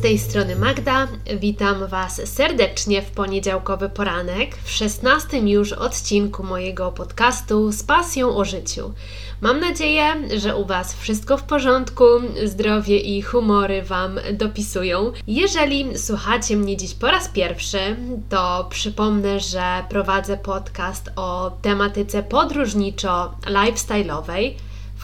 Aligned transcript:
z 0.00 0.02
tej 0.02 0.18
strony 0.18 0.56
Magda. 0.56 1.08
Witam 1.40 1.86
Was 1.86 2.20
serdecznie 2.24 3.02
w 3.02 3.10
poniedziałkowy 3.10 3.88
poranek, 3.88 4.56
w 4.64 4.70
szesnastym 4.70 5.48
już 5.48 5.72
odcinku 5.72 6.42
mojego 6.42 6.92
podcastu 6.92 7.72
z 7.72 7.82
pasją 7.82 8.36
o 8.36 8.44
życiu. 8.44 8.92
Mam 9.40 9.60
nadzieję, 9.60 10.04
że 10.36 10.56
u 10.56 10.64
Was 10.64 10.96
wszystko 10.96 11.36
w 11.36 11.42
porządku, 11.42 12.04
zdrowie 12.44 12.98
i 12.98 13.22
humory 13.22 13.82
Wam 13.82 14.18
dopisują. 14.32 15.12
Jeżeli 15.26 15.98
słuchacie 15.98 16.56
mnie 16.56 16.76
dziś 16.76 16.94
po 16.94 17.06
raz 17.06 17.28
pierwszy, 17.28 17.96
to 18.28 18.66
przypomnę, 18.70 19.40
że 19.40 19.84
prowadzę 19.88 20.36
podcast 20.36 21.10
o 21.16 21.50
tematyce 21.62 22.22
podróżniczo-lifestyle'owej 22.22 24.54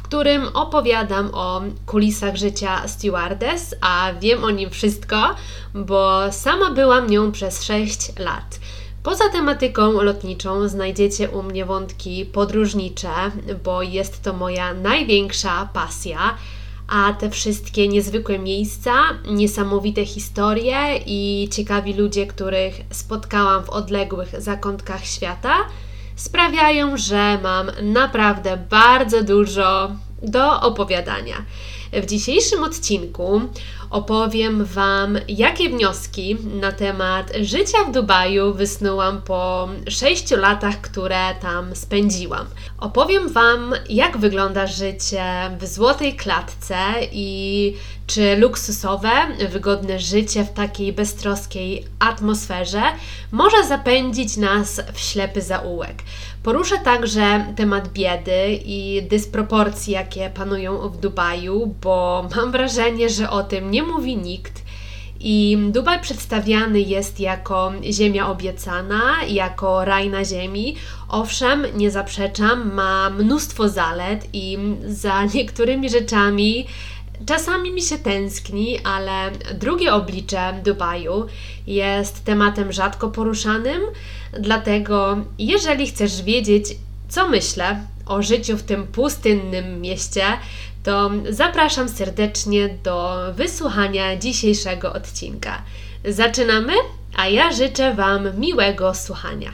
którym 0.06 0.48
opowiadam 0.54 1.30
o 1.32 1.62
kulisach 1.86 2.36
życia 2.36 2.88
stewardess, 2.88 3.74
a 3.80 4.12
wiem 4.20 4.44
o 4.44 4.50
nim 4.50 4.70
wszystko, 4.70 5.34
bo 5.74 6.32
sama 6.32 6.70
byłam 6.70 7.10
nią 7.10 7.32
przez 7.32 7.62
6 7.62 8.18
lat. 8.18 8.60
Poza 9.02 9.28
tematyką 9.28 9.92
lotniczą 10.02 10.68
znajdziecie 10.68 11.28
u 11.28 11.42
mnie 11.42 11.64
wątki 11.64 12.24
podróżnicze, 12.24 13.14
bo 13.64 13.82
jest 13.82 14.22
to 14.22 14.32
moja 14.32 14.74
największa 14.74 15.68
pasja 15.72 16.34
a 16.88 17.12
te 17.12 17.30
wszystkie 17.30 17.88
niezwykłe 17.88 18.38
miejsca, 18.38 18.92
niesamowite 19.28 20.04
historie 20.04 21.00
i 21.06 21.48
ciekawi 21.52 21.94
ludzie, 21.94 22.26
których 22.26 22.80
spotkałam 22.90 23.64
w 23.64 23.70
odległych 23.70 24.42
zakątkach 24.42 25.06
świata, 25.06 25.54
sprawiają, 26.16 26.96
że 26.96 27.38
mam 27.42 27.70
naprawdę 27.82 28.56
bardzo 28.70 29.22
dużo 29.22 29.90
do 30.22 30.60
opowiadania. 30.60 31.34
W 32.02 32.06
dzisiejszym 32.06 32.64
odcinku 32.64 33.40
opowiem 33.90 34.64
Wam, 34.64 35.18
jakie 35.28 35.68
wnioski 35.68 36.36
na 36.44 36.72
temat 36.72 37.32
życia 37.40 37.78
w 37.88 37.92
Dubaju 37.92 38.54
wysnułam 38.54 39.22
po 39.22 39.68
6 39.88 40.30
latach, 40.30 40.80
które 40.80 41.34
tam 41.42 41.76
spędziłam. 41.76 42.46
Opowiem 42.78 43.28
Wam, 43.28 43.74
jak 43.88 44.18
wygląda 44.18 44.66
życie 44.66 45.24
w 45.60 45.66
złotej 45.66 46.16
klatce 46.16 46.76
i 47.12 47.74
czy 48.06 48.36
luksusowe, 48.36 49.10
wygodne 49.50 50.00
życie 50.00 50.44
w 50.44 50.52
takiej 50.52 50.92
beztroskiej 50.92 51.84
atmosferze 51.98 52.82
może 53.32 53.64
zapędzić 53.68 54.36
nas 54.36 54.80
w 54.92 55.00
ślepy 55.00 55.42
zaułek. 55.42 56.02
Poruszę 56.42 56.78
także 56.78 57.44
temat 57.56 57.88
biedy 57.88 58.60
i 58.64 59.02
dysproporcji, 59.10 59.92
jakie 59.92 60.30
panują 60.30 60.88
w 60.88 60.96
Dubaju, 60.96 61.74
bo 61.86 62.28
mam 62.36 62.52
wrażenie, 62.52 63.10
że 63.10 63.30
o 63.30 63.42
tym 63.42 63.70
nie 63.70 63.82
mówi 63.82 64.16
nikt. 64.16 64.62
I 65.20 65.58
Dubaj 65.70 66.00
przedstawiany 66.00 66.80
jest 66.80 67.20
jako 67.20 67.72
ziemia 67.92 68.28
obiecana, 68.30 69.02
jako 69.28 69.84
raj 69.84 70.10
na 70.10 70.24
ziemi. 70.24 70.76
Owszem, 71.08 71.66
nie 71.76 71.90
zaprzeczam, 71.90 72.74
ma 72.74 73.10
mnóstwo 73.10 73.68
zalet 73.68 74.28
i 74.32 74.58
za 74.86 75.24
niektórymi 75.34 75.90
rzeczami 75.90 76.66
Czasami 77.26 77.72
mi 77.72 77.82
się 77.82 77.98
tęskni, 77.98 78.78
ale 78.84 79.30
drugie 79.54 79.94
oblicze 79.94 80.60
Dubaju 80.64 81.26
jest 81.66 82.24
tematem 82.24 82.72
rzadko 82.72 83.08
poruszanym, 83.08 83.80
dlatego 84.40 85.16
jeżeli 85.38 85.86
chcesz 85.86 86.22
wiedzieć, 86.22 86.64
co 87.08 87.28
myślę 87.28 87.80
o 88.06 88.22
życiu 88.22 88.56
w 88.56 88.62
tym 88.62 88.86
pustynnym 88.86 89.80
mieście, 89.80 90.22
to 90.86 91.10
zapraszam 91.30 91.88
serdecznie 91.88 92.68
do 92.82 93.16
wysłuchania 93.34 94.16
dzisiejszego 94.16 94.92
odcinka. 94.92 95.62
Zaczynamy, 96.04 96.72
a 97.16 97.28
ja 97.28 97.52
życzę 97.52 97.94
Wam 97.94 98.40
miłego 98.40 98.94
słuchania. 98.94 99.52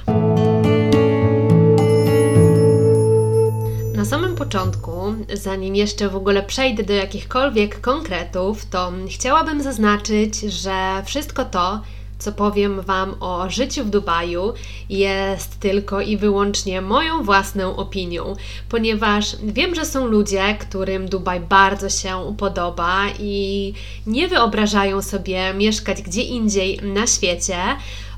Na 3.95 4.05
samym 4.05 4.35
początku, 4.35 5.15
zanim 5.33 5.77
jeszcze 5.77 6.09
w 6.09 6.17
ogóle 6.17 6.43
przejdę 6.43 6.83
do 6.83 6.93
jakichkolwiek 6.93 7.81
konkretów, 7.81 8.67
to 8.67 8.93
chciałabym 9.09 9.63
zaznaczyć, 9.63 10.41
że 10.41 11.03
wszystko 11.05 11.45
to, 11.45 11.81
co 12.23 12.33
powiem 12.33 12.81
Wam 12.81 13.15
o 13.21 13.51
życiu 13.51 13.85
w 13.85 13.91
Dubaju, 13.91 14.53
jest 14.89 15.61
tylko 15.61 16.01
i 16.01 16.17
wyłącznie 16.17 16.81
moją 16.81 17.23
własną 17.23 17.77
opinią, 17.77 18.37
ponieważ 18.69 19.37
wiem, 19.45 19.75
że 19.75 19.85
są 19.85 20.07
ludzie, 20.07 20.57
którym 20.61 21.09
Dubaj 21.09 21.41
bardzo 21.41 21.89
się 21.91 22.35
podoba 22.39 23.05
i 23.21 23.75
nie 24.07 24.29
wyobrażają 24.29 25.03
sobie 25.03 25.55
mieszkać 25.55 26.03
gdzie 26.03 26.23
indziej 26.23 26.81
na 26.83 27.07
świecie. 27.07 27.57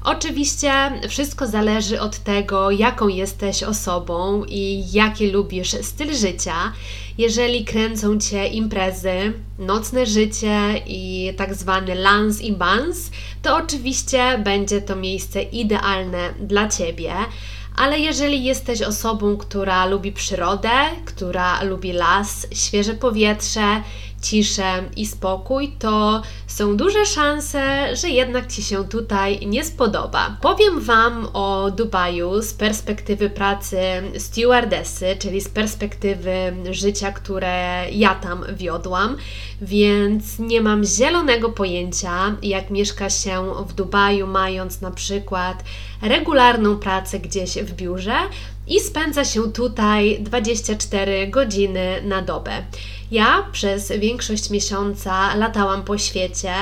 Oczywiście 0.05 0.73
wszystko 1.09 1.47
zależy 1.47 2.01
od 2.01 2.19
tego, 2.19 2.71
jaką 2.71 3.09
jesteś 3.09 3.63
osobą 3.63 4.45
i 4.49 4.93
jaki 4.93 5.31
lubisz 5.31 5.77
styl 5.83 6.15
życia. 6.15 6.73
Jeżeli 7.19 7.65
kręcą 7.65 8.19
cię 8.19 8.47
imprezy, 8.47 9.33
nocne 9.59 10.07
życie 10.07 10.83
i 10.87 11.33
tak 11.37 11.55
zwany 11.55 11.95
lans 11.95 12.41
i 12.41 12.53
bans, 12.53 13.11
to 13.43 13.57
oczywiście 13.57 14.39
będzie 14.39 14.83
to 14.83 14.97
miejsce 14.97 15.43
idealne 15.43 16.35
dla 16.41 16.69
ciebie. 16.69 17.13
Ale 17.77 17.99
jeżeli 17.99 18.45
jesteś 18.45 18.83
osobą, 18.83 19.37
która 19.37 19.87
lubi 19.87 20.13
przyrodę, 20.13 20.71
która 21.05 21.63
lubi 21.63 21.93
las, 21.93 22.47
świeże 22.53 22.95
powietrze, 22.95 23.83
ciszę 24.25 24.83
i 24.97 25.07
spokój, 25.07 25.73
to 25.79 26.23
są 26.47 26.77
duże 26.77 27.07
szanse, 27.07 27.97
że 27.97 28.09
jednak 28.09 28.47
Ci 28.47 28.63
się 28.63 28.89
tutaj 28.89 29.47
nie 29.47 29.65
spodoba. 29.65 30.37
Powiem 30.41 30.81
Wam 30.81 31.29
o 31.33 31.71
Dubaju 31.71 32.43
z 32.43 32.55
perspektywy 32.55 33.31
pracy 33.31 33.79
stewardessy, 34.19 35.17
czyli 35.19 35.41
z 35.41 35.49
perspektywy 35.49 36.53
życia, 36.71 37.13
które 37.13 37.87
ja 37.93 38.15
tam 38.15 38.45
wiodłam, 38.57 39.17
więc 39.61 40.39
nie 40.39 40.61
mam 40.61 40.85
zielonego 40.85 41.49
pojęcia, 41.49 42.37
jak 42.43 42.71
mieszka 42.71 43.11
się 43.11 43.53
w 43.67 43.73
Dubaju, 43.73 44.27
mając 44.27 44.81
na 44.81 44.91
przykład 44.91 45.65
regularną 46.03 46.77
pracę 46.77 47.21
gdzieś 47.21 47.55
w 47.55 47.73
biurze 47.73 48.17
i 48.67 48.81
spędza 48.81 49.25
się 49.25 49.53
tutaj 49.53 50.19
24 50.21 51.29
godziny 51.29 52.03
na 52.05 52.23
dobę. 52.23 52.63
Ja 53.15 53.45
przez 53.53 53.93
większość 53.99 54.51
miesiąca 54.51 55.35
latałam 55.35 55.85
po 55.85 55.99
świecie, 55.99 56.53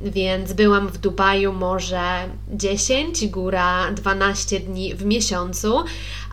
więc 0.00 0.52
byłam 0.52 0.88
w 0.88 0.98
Dubaju 0.98 1.52
może 1.52 2.00
10, 2.48 3.26
góra 3.26 3.92
12 3.92 4.60
dni 4.60 4.94
w 4.94 5.04
miesiącu, 5.04 5.84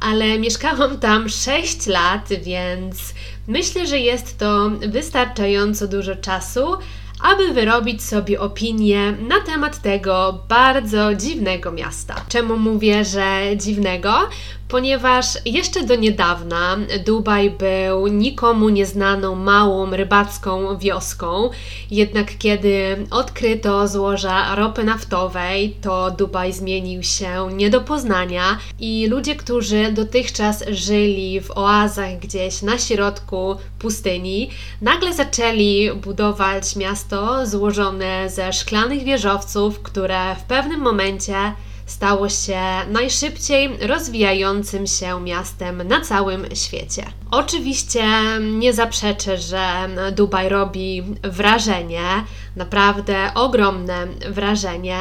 ale 0.02 0.40
mieszkałam 0.40 0.98
tam 1.00 1.30
6 1.30 1.88
lat, 1.88 2.30
więc 2.44 3.14
myślę, 3.48 3.88
że 3.88 4.00
jest 4.00 4.38
to 4.38 4.70
wystarczająco 4.70 5.88
dużo 5.88 6.16
czasu, 6.16 6.78
aby 7.22 7.54
wyrobić 7.54 8.04
sobie 8.04 8.40
opinię 8.40 9.12
na 9.12 9.40
temat 9.40 9.82
tego 9.82 10.44
bardzo 10.50 11.16
dziwnego 11.16 11.72
miasta. 11.72 12.16
Czemu 12.30 12.58
mówię, 12.58 13.06
że 13.06 13.42
dziwnego? 13.58 14.14
Ponieważ 14.72 15.26
jeszcze 15.46 15.84
do 15.84 15.96
niedawna 15.96 16.78
Dubaj 17.06 17.50
był 17.50 18.08
nikomu 18.08 18.70
nieznaną 18.70 19.36
małą 19.36 19.92
rybacką 19.92 20.78
wioską, 20.78 21.50
jednak 21.92 22.38
kiedy 22.38 23.06
odkryto 23.12 23.88
złoża 23.88 24.56
ropy 24.56 24.84
naftowej, 24.84 25.76
to 25.82 26.12
Dubaj 26.12 26.54
zmienił 26.54 27.04
się 27.04 27.50
nie 27.54 27.70
do 27.70 27.82
poznania 27.82 28.58
i 28.80 29.08
ludzie, 29.08 29.36
którzy 29.36 29.92
dotychczas 29.92 30.64
żyli 30.70 31.42
w 31.42 31.52
oazach 31.52 32.20
gdzieś 32.20 32.62
na 32.62 32.78
środku 32.78 33.56
pustyni, 33.80 34.50
nagle 34.82 35.14
zaczęli 35.14 35.92
budować 35.92 36.76
miasto 36.76 37.48
złożone 37.48 38.30
ze 38.30 38.54
szklanych 38.54 39.04
wieżowców, 39.04 39.80
które 39.82 40.36
w 40.36 40.44
pewnym 40.44 40.82
momencie 40.82 41.36
stało 41.92 42.30
się 42.30 42.62
najszybciej 42.92 43.78
rozwijającym 43.88 44.88
się 44.88 45.22
miastem 45.22 45.88
na 45.88 46.02
całym 46.02 46.46
świecie. 46.56 47.06
Oczywiście 47.32 48.04
nie 48.40 48.74
zaprzeczę, 48.74 49.38
że 49.38 49.90
Dubaj 50.12 50.50
robi 50.50 51.04
wrażenie, 51.24 52.04
naprawdę 52.56 53.32
ogromne 53.36 54.08
wrażenie. 54.30 54.98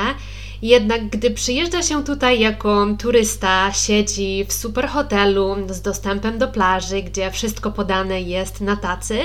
Jednak 0.62 1.08
gdy 1.08 1.30
przyjeżdża 1.30 1.82
się 1.82 2.04
tutaj 2.04 2.40
jako 2.40 2.86
turysta, 2.98 3.72
siedzi 3.72 4.44
w 4.48 4.52
super 4.52 4.88
hotelu 4.88 5.56
z 5.70 5.80
dostępem 5.80 6.38
do 6.38 6.48
plaży, 6.48 7.02
gdzie 7.02 7.30
wszystko 7.30 7.70
podane 7.70 8.20
jest 8.20 8.60
na 8.60 8.76
tacy, 8.76 9.18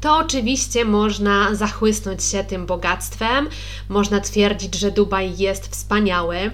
to 0.00 0.16
oczywiście 0.16 0.84
można 0.84 1.54
zachłysnąć 1.54 2.24
się 2.24 2.44
tym 2.44 2.66
bogactwem, 2.66 3.48
można 3.88 4.20
twierdzić, 4.20 4.74
że 4.74 4.90
Dubaj 4.90 5.38
jest 5.38 5.66
wspaniały. 5.66 6.50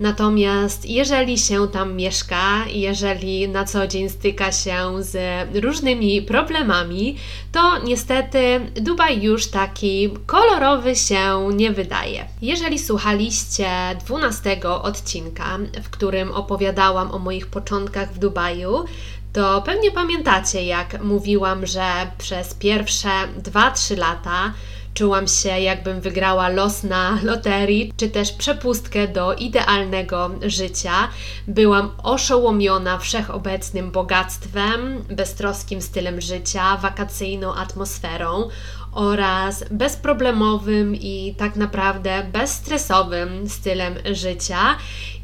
Natomiast 0.00 0.86
jeżeli 0.86 1.38
się 1.38 1.68
tam 1.68 1.96
mieszka, 1.96 2.64
jeżeli 2.66 3.48
na 3.48 3.64
co 3.64 3.86
dzień 3.86 4.08
styka 4.08 4.52
się 4.52 5.02
z 5.02 5.16
różnymi 5.64 6.22
problemami, 6.22 7.16
to 7.52 7.78
niestety 7.78 8.60
Dubaj 8.74 9.22
już 9.22 9.46
taki 9.46 10.10
kolorowy 10.26 10.96
się 10.96 11.48
nie 11.54 11.72
wydaje. 11.72 12.24
Jeżeli 12.42 12.78
słuchaliście 12.78 13.70
12 14.04 14.60
odcinka, 14.82 15.58
w 15.82 15.90
którym 15.90 16.32
opowiadałam 16.32 17.10
o 17.10 17.18
moich 17.18 17.46
początkach 17.46 18.12
w 18.12 18.18
Dubaju, 18.18 18.84
to 19.32 19.62
pewnie 19.62 19.90
pamiętacie, 19.90 20.64
jak 20.64 21.02
mówiłam, 21.04 21.66
że 21.66 21.82
przez 22.18 22.54
pierwsze 22.54 23.08
2-3 23.42 23.98
lata 23.98 24.52
czułam 24.98 25.28
się, 25.28 25.48
jakbym 25.48 26.00
wygrała 26.00 26.48
los 26.48 26.82
na 26.82 27.18
loterii, 27.22 27.92
czy 27.96 28.08
też 28.10 28.32
przepustkę 28.32 29.08
do 29.08 29.34
idealnego 29.34 30.30
życia. 30.42 31.08
Byłam 31.48 31.90
oszołomiona 32.02 32.98
wszechobecnym 32.98 33.90
bogactwem, 33.90 35.04
beztroskim 35.10 35.82
stylem 35.82 36.20
życia, 36.20 36.76
wakacyjną 36.76 37.54
atmosferą 37.54 38.48
oraz 38.92 39.64
bezproblemowym 39.70 40.94
i 40.94 41.34
tak 41.38 41.56
naprawdę 41.56 42.26
bezstresowym 42.32 43.48
stylem 43.48 43.94
życia. 44.12 44.76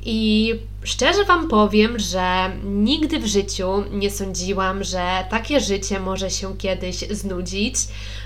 I 0.06 0.54
szczerze 0.82 1.24
Wam 1.24 1.48
powiem, 1.48 1.98
że 1.98 2.50
nigdy 2.64 3.18
w 3.18 3.26
życiu 3.26 3.84
nie 3.90 4.10
sądziłam, 4.10 4.84
że 4.84 5.24
takie 5.30 5.60
życie 5.60 6.00
może 6.00 6.30
się 6.30 6.56
kiedyś 6.58 6.96
znudzić, 6.96 7.74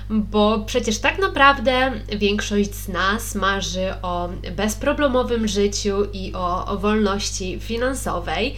bo 0.09 0.59
przecież 0.65 0.99
tak 0.99 1.19
naprawdę 1.19 1.91
większość 2.17 2.75
z 2.75 2.87
nas 2.87 3.35
marzy 3.35 3.93
o 4.01 4.29
bezproblemowym 4.55 5.47
życiu 5.47 6.05
i 6.13 6.33
o, 6.33 6.65
o 6.65 6.77
wolności 6.77 7.59
finansowej. 7.59 8.55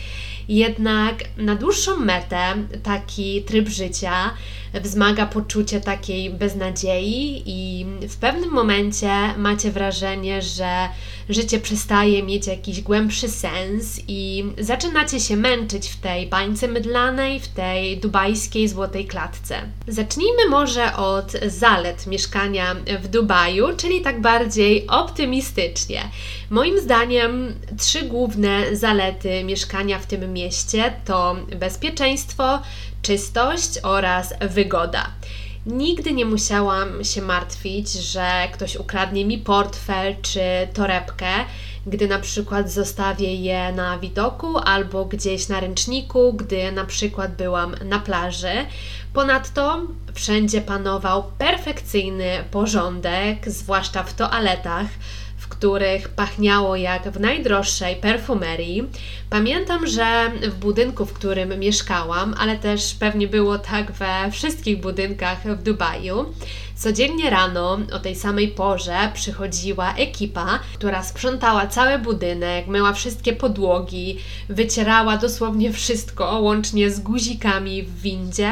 Jednak 0.48 1.24
na 1.38 1.56
dłuższą 1.56 1.98
metę 1.98 2.40
taki 2.84 3.42
tryb 3.42 3.70
życia 3.70 4.14
wzmaga 4.74 5.26
poczucie 5.26 5.82
takiej 5.82 6.30
beznadziei 6.30 7.44
i 7.46 7.86
w 8.08 8.18
pewnym 8.18 8.50
momencie 8.50 9.12
macie 9.38 9.72
wrażenie, 9.72 10.42
że 10.42 10.90
życie 11.30 11.60
przestaje 11.60 12.24
mieć 12.24 12.48
jakiś 12.48 12.82
głębszy 12.82 13.30
sens 13.30 14.00
i 14.08 14.46
zaczynacie 14.58 15.20
się 15.20 15.38
męczyć 15.38 15.90
w 15.90 16.00
tej 16.00 16.28
bańce 16.28 16.68
mydlanej, 16.68 17.40
w 17.40 17.48
tej 17.48 17.98
dubajskiej 17.98 18.68
złotej 18.68 19.06
klatce. 19.06 19.62
Zacznijmy 19.88 20.48
może 20.50 20.96
od 20.96 21.32
zalet 21.48 22.08
mieszkania 22.08 22.76
w 23.02 23.08
Dubaju, 23.08 23.68
czyli 23.78 24.02
tak 24.02 24.22
bardziej 24.22 24.88
optymistycznie. 24.88 26.02
Moim 26.50 26.80
zdaniem 26.80 27.54
trzy 27.78 28.02
główne 28.04 28.76
zalety 28.76 29.44
mieszkania 29.44 30.00
w 30.00 30.06
tym 30.06 30.34
mieście 30.34 30.94
to 31.06 31.36
bezpieczeństwo, 31.60 32.60
czystość 33.02 33.80
oraz 33.84 34.34
wygoda. 34.42 35.08
Nigdy 35.66 36.14
nie 36.14 36.26
musiałam 36.26 37.04
się 37.04 37.22
martwić, 37.22 37.92
że 37.92 38.48
ktoś 38.54 38.76
ukradnie 38.76 39.26
mi 39.26 39.38
portfel 39.38 40.16
czy 40.22 40.42
torebkę, 40.74 41.28
gdy 41.88 42.08
na 42.08 42.20
przykład 42.20 42.72
zostawię 42.72 43.36
je 43.36 43.72
na 43.72 44.00
widoku 44.00 44.58
albo 44.58 45.06
gdzieś 45.06 45.48
na 45.48 45.60
ręczniku, 45.60 46.34
gdy 46.34 46.72
na 46.72 46.86
przykład 46.86 47.36
byłam 47.36 47.76
na 47.86 48.00
plaży. 48.00 48.66
Ponadto 49.14 49.82
wszędzie 50.14 50.62
panował 50.62 51.24
perfekcyjny 51.38 52.44
porządek, 52.52 53.50
zwłaszcza 53.52 54.04
w 54.04 54.14
toaletach 54.14 54.88
których 55.52 56.10
pachniało 56.10 56.76
jak 56.76 57.12
w 57.12 57.20
najdroższej 57.20 57.96
perfumerii. 57.96 58.84
Pamiętam, 59.30 59.88
że 59.88 60.32
w 60.42 60.56
budynku, 60.56 61.06
w 61.06 61.14
którym 61.14 61.60
mieszkałam, 61.60 62.36
ale 62.40 62.58
też 62.58 62.94
pewnie 62.94 63.28
było 63.28 63.60
tak 63.60 63.92
we 63.92 64.32
wszystkich 64.32 64.82
budynkach 64.82 65.58
w 65.58 65.64
Dubaju, 65.64 66.26
codziennie 66.76 67.30
rano 67.30 67.80
o 67.94 68.00
tej 68.00 68.16
samej 68.16 68.48
porze 68.48 69.12
przychodziła 69.14 69.94
ekipa, 69.94 70.60
która 70.74 71.04
sprzątała 71.04 71.68
cały 71.68 72.00
budynek, 72.00 72.68
myła 72.68 72.94
wszystkie 72.94 73.34
podłogi, 73.34 74.18
wycierała 74.50 75.18
dosłownie 75.18 75.74
wszystko, 75.74 76.40
łącznie 76.40 76.92
z 76.92 77.00
guzikami 77.00 77.84
w 77.84 78.02
windzie, 78.02 78.52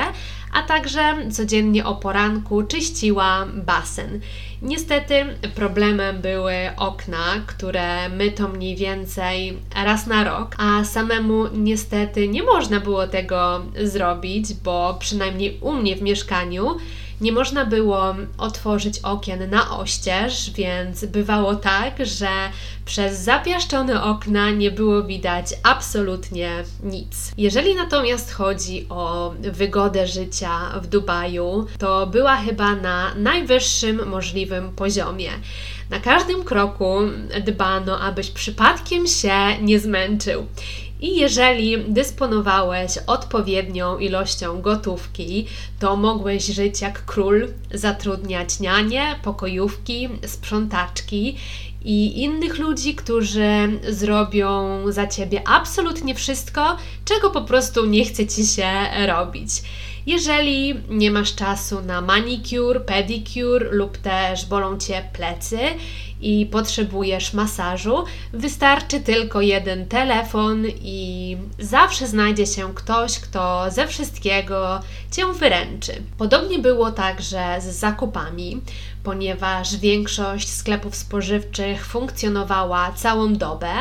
a 0.54 0.64
także 0.64 1.30
codziennie 1.32 1.86
o 1.86 1.96
poranku 1.96 2.64
czyściła 2.64 3.48
basen. 3.66 4.20
Niestety 4.62 5.26
problemem 5.56 6.22
były 6.22 6.54
okna, 6.78 7.44
które 7.48 8.10
myto 8.10 8.48
mniej 8.48 8.76
więcej 8.76 9.58
raz 9.76 10.08
na 10.08 10.24
rok, 10.24 10.56
a 10.58 10.84
samemu 10.84 11.48
niestety 11.54 12.28
nie 12.28 12.44
można 12.44 12.80
było 12.80 13.08
tego 13.08 13.66
zrobić, 13.84 14.54
bo 14.54 14.98
przynajmniej 15.00 15.58
u 15.62 15.74
mnie 15.74 15.96
w 15.96 16.02
mieszkaniu 16.02 16.78
nie 17.22 17.32
można 17.32 17.66
było 17.66 18.16
otworzyć 18.38 19.00
okien 19.00 19.50
na 19.50 19.78
oścież, 19.78 20.52
więc 20.52 21.06
bywało 21.06 21.56
tak, 21.56 22.06
że 22.06 22.30
przez 22.86 23.20
zapiaszczone 23.20 24.04
okna 24.04 24.52
nie 24.52 24.72
było 24.72 25.04
widać 25.04 25.46
absolutnie 25.64 26.64
nic. 26.84 27.32
Jeżeli 27.38 27.76
natomiast 27.76 28.32
chodzi 28.32 28.86
o 28.90 29.34
wygodę 29.40 30.08
życia 30.08 30.80
w 30.82 30.88
Dubaju, 30.88 31.66
to 31.78 32.08
była 32.08 32.38
chyba 32.38 32.76
na 32.76 33.16
najwyższym 33.16 34.08
możliwym 34.08 34.72
poziomie. 34.72 35.30
Na 35.90 36.00
każdym 36.00 36.44
kroku 36.44 37.00
dbano, 37.46 38.00
abyś 38.00 38.30
przypadkiem 38.30 39.08
się 39.08 39.62
nie 39.62 39.80
zmęczył. 39.80 40.48
I 41.02 41.16
jeżeli 41.16 41.78
dysponowałeś 41.88 42.92
odpowiednią 43.08 43.98
ilością 43.98 44.62
gotówki, 44.62 45.46
to 45.80 45.96
mogłeś 45.96 46.46
żyć 46.46 46.82
jak 46.82 47.06
król, 47.06 47.48
zatrudniać 47.74 48.60
nianie, 48.60 49.16
pokojówki, 49.24 50.10
sprzątaczki 50.26 51.38
i 51.86 52.24
innych 52.24 52.58
ludzi, 52.58 52.96
którzy 52.96 53.80
zrobią 53.90 54.82
za 54.92 55.08
ciebie 55.08 55.42
absolutnie 55.48 56.16
wszystko, 56.16 56.78
czego 57.06 57.30
po 57.30 57.42
prostu 57.42 57.86
nie 57.86 58.06
chce 58.06 58.28
ci 58.28 58.46
się 58.46 58.70
robić. 59.08 59.50
Jeżeli 60.06 60.76
nie 60.90 61.12
masz 61.12 61.36
czasu 61.36 61.82
na 61.82 62.02
manicure, 62.02 62.80
pedicure 62.80 63.70
lub 63.72 63.98
też 63.98 64.46
bolą 64.46 64.78
cię 64.78 65.10
plecy 65.14 65.60
i 66.22 66.46
potrzebujesz 66.46 67.34
masażu, 67.34 68.04
wystarczy 68.34 69.00
tylko 69.00 69.42
jeden 69.42 69.86
telefon 69.86 70.66
i 70.82 71.38
zawsze 71.60 72.08
znajdzie 72.08 72.46
się 72.46 72.74
ktoś, 72.74 73.20
kto 73.20 73.72
ze 73.72 73.88
wszystkiego 73.88 74.80
cię 75.12 75.34
wyręczy. 75.34 75.94
Podobnie 76.18 76.60
było 76.60 76.92
także 76.92 77.56
z 77.62 77.66
zakupami, 77.66 78.62
ponieważ 79.04 79.78
większość 79.78 80.50
sklepów 80.50 80.96
spożywczych 80.96 81.86
funkcjonowała 81.86 82.92
całą 82.92 83.34
dobę, 83.34 83.72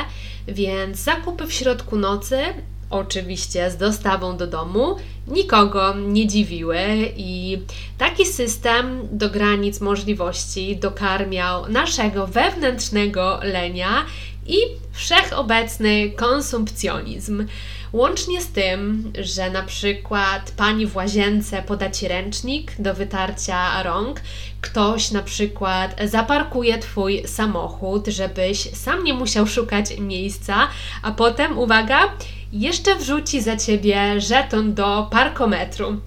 więc 0.49 0.99
zakupy 0.99 1.47
w 1.47 1.53
środku 1.53 1.97
nocy 1.97 2.39
oczywiście 2.91 3.71
z 3.71 3.77
dostawą 3.77 4.37
do 4.37 4.47
domu, 4.47 4.97
nikogo 5.27 5.95
nie 5.95 6.27
dziwiły 6.27 6.79
i 7.17 7.59
taki 7.99 8.27
system 8.27 9.09
do 9.13 9.31
granic 9.31 9.81
możliwości 9.81 10.77
dokarmiał 10.77 11.69
naszego 11.69 12.27
wewnętrznego 12.27 13.41
lenia 13.43 14.05
i 14.47 14.57
wszechobecny 14.93 16.11
konsumpcjonizm. 16.11 17.47
Łącznie 17.93 18.43
z 18.43 18.47
tym, 18.47 19.13
że 19.21 19.51
na 19.51 19.63
przykład 19.63 20.51
pani 20.57 20.87
w 20.87 20.97
łazience 20.97 21.63
poda 21.63 21.91
ci 21.91 22.09
ręcznik 22.09 22.73
do 22.79 22.95
wytarcia 22.95 23.83
rąk, 23.83 24.21
ktoś 24.61 25.11
na 25.11 25.23
przykład 25.23 25.97
zaparkuje 26.05 26.79
twój 26.79 27.23
samochód, 27.27 28.07
żebyś 28.07 28.59
sam 28.59 29.05
nie 29.05 29.15
musiał 29.15 29.47
szukać 29.47 29.99
miejsca, 29.99 30.69
a 31.03 31.13
potem, 31.13 31.59
uwaga, 31.59 32.01
jeszcze 32.53 32.97
wrzuci 32.97 33.41
za 33.41 33.57
ciebie 33.57 34.21
żeton 34.21 34.75
do 34.75 35.09
parkometru. 35.11 36.01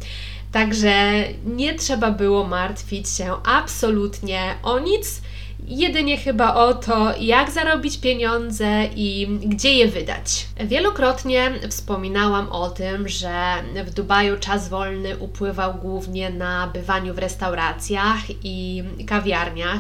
Także 0.52 1.24
nie 1.46 1.74
trzeba 1.74 2.12
było 2.12 2.44
martwić 2.44 3.10
się 3.10 3.34
absolutnie 3.46 4.56
o 4.64 4.80
nic, 4.80 5.22
jedynie 5.68 6.18
chyba 6.18 6.54
o 6.56 6.74
to, 6.74 7.14
jak 7.20 7.52
zarobić 7.52 7.98
pieniądze 7.98 8.86
i 8.96 9.28
gdzie 9.44 9.74
je 9.74 9.88
wydać. 9.88 10.48
Wielokrotnie 10.66 11.52
wspominałam 11.70 12.50
o 12.50 12.70
tym, 12.70 13.10
że 13.10 13.54
w 13.86 13.94
Dubaju 13.94 14.38
czas 14.40 14.70
wolny 14.70 15.18
upływał 15.18 15.74
głównie 15.74 16.30
na 16.30 16.68
bywaniu 16.68 17.14
w 17.14 17.20
restauracjach 17.20 18.20
i 18.44 18.84
kawiarniach, 19.08 19.80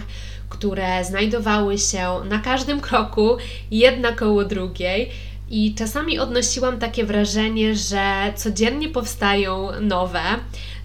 które 0.49 1.05
znajdowały 1.05 1.77
się 1.77 2.21
na 2.29 2.39
każdym 2.39 2.81
kroku, 2.81 3.37
jedna 3.71 4.11
koło 4.11 4.45
drugiej 4.45 5.11
i 5.51 5.75
czasami 5.75 6.19
odnosiłam 6.19 6.79
takie 6.79 7.05
wrażenie, 7.05 7.75
że 7.75 8.33
codziennie 8.35 8.89
powstają 8.89 9.67
nowe. 9.81 10.21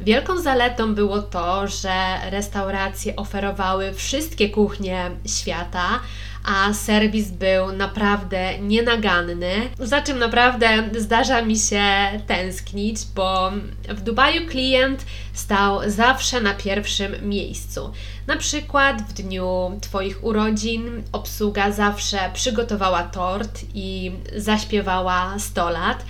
Wielką 0.00 0.40
zaletą 0.40 0.94
było 0.94 1.22
to, 1.22 1.68
że 1.68 1.90
restauracje 2.30 3.16
oferowały 3.16 3.92
wszystkie 3.92 4.50
kuchnie 4.50 5.10
świata, 5.26 6.00
a 6.46 6.74
serwis 6.74 7.30
był 7.30 7.72
naprawdę 7.72 8.58
nienaganny, 8.58 9.52
za 9.78 10.02
czym 10.02 10.18
naprawdę 10.18 10.88
zdarza 10.98 11.42
mi 11.42 11.56
się 11.56 11.82
tęsknić, 12.26 12.98
bo 13.14 13.52
w 13.88 14.00
Dubaju 14.00 14.46
klient 14.46 15.06
stał 15.32 15.80
zawsze 15.86 16.40
na 16.40 16.54
pierwszym 16.54 17.28
miejscu. 17.28 17.92
Na 18.26 18.36
przykład 18.36 19.02
w 19.02 19.12
dniu 19.12 19.78
Twoich 19.80 20.24
urodzin 20.24 21.02
obsługa 21.12 21.72
zawsze 21.72 22.30
przygotowała 22.32 23.02
tort 23.02 23.60
i 23.74 24.12
zaśpiewała 24.36 25.38
100 25.38 25.70
lat. 25.70 26.04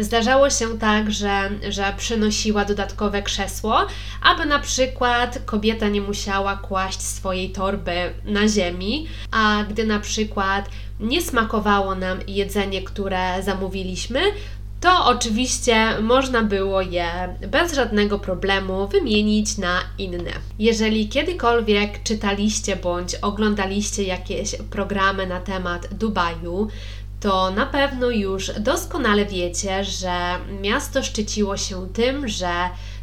Zdarzało 0.00 0.50
się 0.50 0.78
tak, 0.78 1.10
że, 1.10 1.50
że 1.68 1.94
przynosiła 1.96 2.64
dodatkowe 2.64 3.22
krzesło, 3.22 3.86
aby 4.22 4.46
na 4.46 4.58
przykład 4.58 5.38
kobieta 5.46 5.88
nie 5.88 6.00
musiała 6.00 6.56
kłaść 6.56 7.02
swojej 7.02 7.50
torby 7.50 7.92
na 8.24 8.48
ziemi, 8.48 9.06
a 9.30 9.64
gdy 9.70 9.86
na 9.86 10.00
przykład 10.00 10.68
nie 11.00 11.22
smakowało 11.22 11.94
nam 11.94 12.18
jedzenie, 12.26 12.82
które 12.82 13.42
zamówiliśmy, 13.42 14.20
to 14.80 15.06
oczywiście 15.06 16.00
można 16.00 16.42
było 16.42 16.80
je 16.80 17.36
bez 17.48 17.74
żadnego 17.74 18.18
problemu 18.18 18.88
wymienić 18.88 19.58
na 19.58 19.80
inne. 19.98 20.30
Jeżeli 20.58 21.08
kiedykolwiek 21.08 22.02
czytaliście 22.02 22.76
bądź 22.76 23.14
oglądaliście 23.14 24.02
jakieś 24.02 24.56
programy 24.70 25.26
na 25.26 25.40
temat 25.40 25.94
Dubaju, 25.94 26.68
to 27.20 27.50
na 27.50 27.66
pewno 27.66 28.10
już 28.10 28.50
doskonale 28.60 29.26
wiecie, 29.26 29.84
że 29.84 30.38
miasto 30.60 31.02
szczyciło 31.02 31.56
się 31.56 31.88
tym, 31.88 32.28
że 32.28 32.52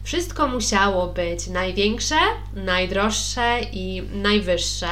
wszystko 0.04 0.48
musiało 0.48 1.08
być 1.08 1.48
największe, 1.48 2.16
najdroższe 2.54 3.60
i 3.72 4.04
najwyższe. 4.14 4.88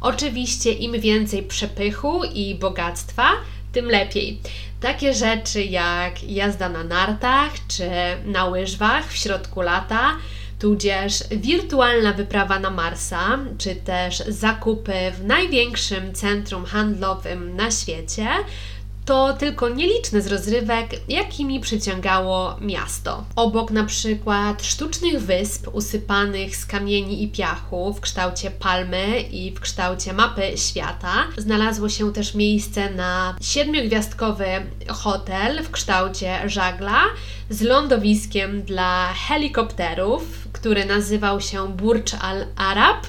Oczywiście 0.00 0.72
im 0.72 1.00
więcej 1.00 1.42
przepychu 1.42 2.24
i 2.24 2.54
bogactwa, 2.54 3.30
tym 3.72 3.86
lepiej. 3.86 4.40
Takie 4.80 5.14
rzeczy 5.14 5.64
jak 5.64 6.24
jazda 6.24 6.68
na 6.68 6.84
nartach 6.84 7.52
czy 7.68 7.90
na 8.24 8.44
łyżwach 8.44 9.12
w 9.12 9.16
środku 9.16 9.60
lata, 9.60 10.16
tudzież 10.64 11.24
wirtualna 11.30 12.12
wyprawa 12.12 12.58
na 12.58 12.70
Marsa, 12.70 13.38
czy 13.58 13.76
też 13.76 14.18
zakupy 14.18 14.92
w 15.18 15.24
największym 15.24 16.14
centrum 16.14 16.64
handlowym 16.64 17.56
na 17.56 17.70
świecie, 17.70 18.28
to 19.04 19.32
tylko 19.32 19.68
nieliczne 19.68 20.22
z 20.22 20.26
rozrywek, 20.26 20.90
jakimi 21.08 21.60
przyciągało 21.60 22.56
miasto. 22.60 23.24
Obok 23.36 23.70
na 23.70 23.84
przykład 23.84 24.62
sztucznych 24.62 25.22
wysp 25.22 25.68
usypanych 25.72 26.56
z 26.56 26.66
kamieni 26.66 27.22
i 27.22 27.28
piachu 27.28 27.94
w 27.94 28.00
kształcie 28.00 28.50
palmy 28.50 29.20
i 29.20 29.50
w 29.50 29.60
kształcie 29.60 30.12
mapy 30.12 30.42
świata, 30.56 31.12
znalazło 31.36 31.88
się 31.88 32.12
też 32.12 32.34
miejsce 32.34 32.90
na 32.90 33.36
siedmiogwiazdkowy 33.40 34.46
hotel 34.88 35.62
w 35.62 35.70
kształcie 35.70 36.48
żagla 36.48 37.00
z 37.50 37.62
lądowiskiem 37.62 38.62
dla 38.62 39.12
helikopterów, 39.28 40.22
który 40.52 40.84
nazywał 40.84 41.40
się 41.40 41.68
Burj 41.68 42.02
Al 42.20 42.46
Arab 42.56 43.06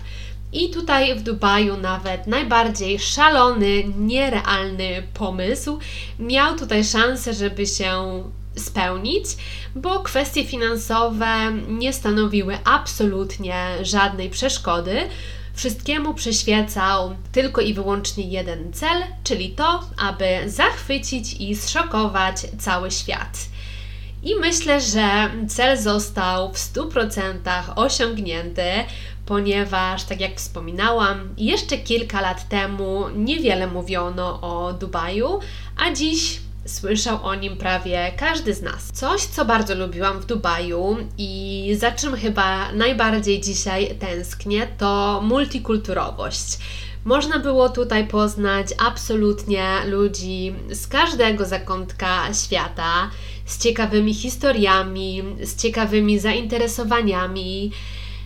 i 0.55 0.69
tutaj 0.69 1.15
w 1.15 1.23
Dubaju 1.23 1.77
nawet 1.77 2.27
najbardziej 2.27 2.99
szalony, 2.99 3.83
nierealny 3.97 5.03
pomysł 5.13 5.79
miał 6.19 6.55
tutaj 6.55 6.83
szansę, 6.83 7.33
żeby 7.33 7.65
się 7.65 8.23
spełnić, 8.55 9.25
bo 9.75 9.99
kwestie 9.99 10.45
finansowe 10.45 11.51
nie 11.67 11.93
stanowiły 11.93 12.57
absolutnie 12.63 13.65
żadnej 13.81 14.29
przeszkody. 14.29 15.01
Wszystkiemu 15.53 16.13
przyświecał 16.13 17.15
tylko 17.31 17.61
i 17.61 17.73
wyłącznie 17.73 18.23
jeden 18.23 18.73
cel, 18.73 19.03
czyli 19.23 19.49
to, 19.49 19.83
aby 19.97 20.49
zachwycić 20.49 21.33
i 21.33 21.55
zszokować 21.55 22.35
cały 22.59 22.91
świat. 22.91 23.37
I 24.23 24.35
myślę, 24.35 24.81
że 24.81 25.29
cel 25.47 25.77
został 25.77 26.53
w 26.53 26.57
100% 26.57 27.39
osiągnięty, 27.75 28.63
ponieważ, 29.25 30.03
tak 30.03 30.21
jak 30.21 30.37
wspominałam, 30.37 31.29
jeszcze 31.37 31.77
kilka 31.77 32.21
lat 32.21 32.49
temu 32.49 33.03
niewiele 33.15 33.67
mówiono 33.67 34.41
o 34.41 34.73
Dubaju, 34.73 35.39
a 35.77 35.93
dziś 35.93 36.39
Słyszał 36.67 37.25
o 37.25 37.35
nim 37.35 37.57
prawie 37.57 38.11
każdy 38.17 38.53
z 38.53 38.61
nas. 38.61 38.91
Coś, 38.93 39.21
co 39.21 39.45
bardzo 39.45 39.75
lubiłam 39.75 40.19
w 40.19 40.25
Dubaju 40.25 40.97
i 41.17 41.75
za 41.79 41.91
czym 41.91 42.15
chyba 42.15 42.71
najbardziej 42.71 43.41
dzisiaj 43.41 43.95
tęsknię, 43.99 44.67
to 44.77 45.21
multikulturowość. 45.23 46.57
Można 47.03 47.39
było 47.39 47.69
tutaj 47.69 48.07
poznać 48.07 48.67
absolutnie 48.77 49.65
ludzi 49.87 50.53
z 50.71 50.87
każdego 50.87 51.45
zakątka 51.45 52.33
świata, 52.33 53.09
z 53.45 53.63
ciekawymi 53.63 54.13
historiami, 54.13 55.23
z 55.43 55.61
ciekawymi 55.61 56.19
zainteresowaniami. 56.19 57.71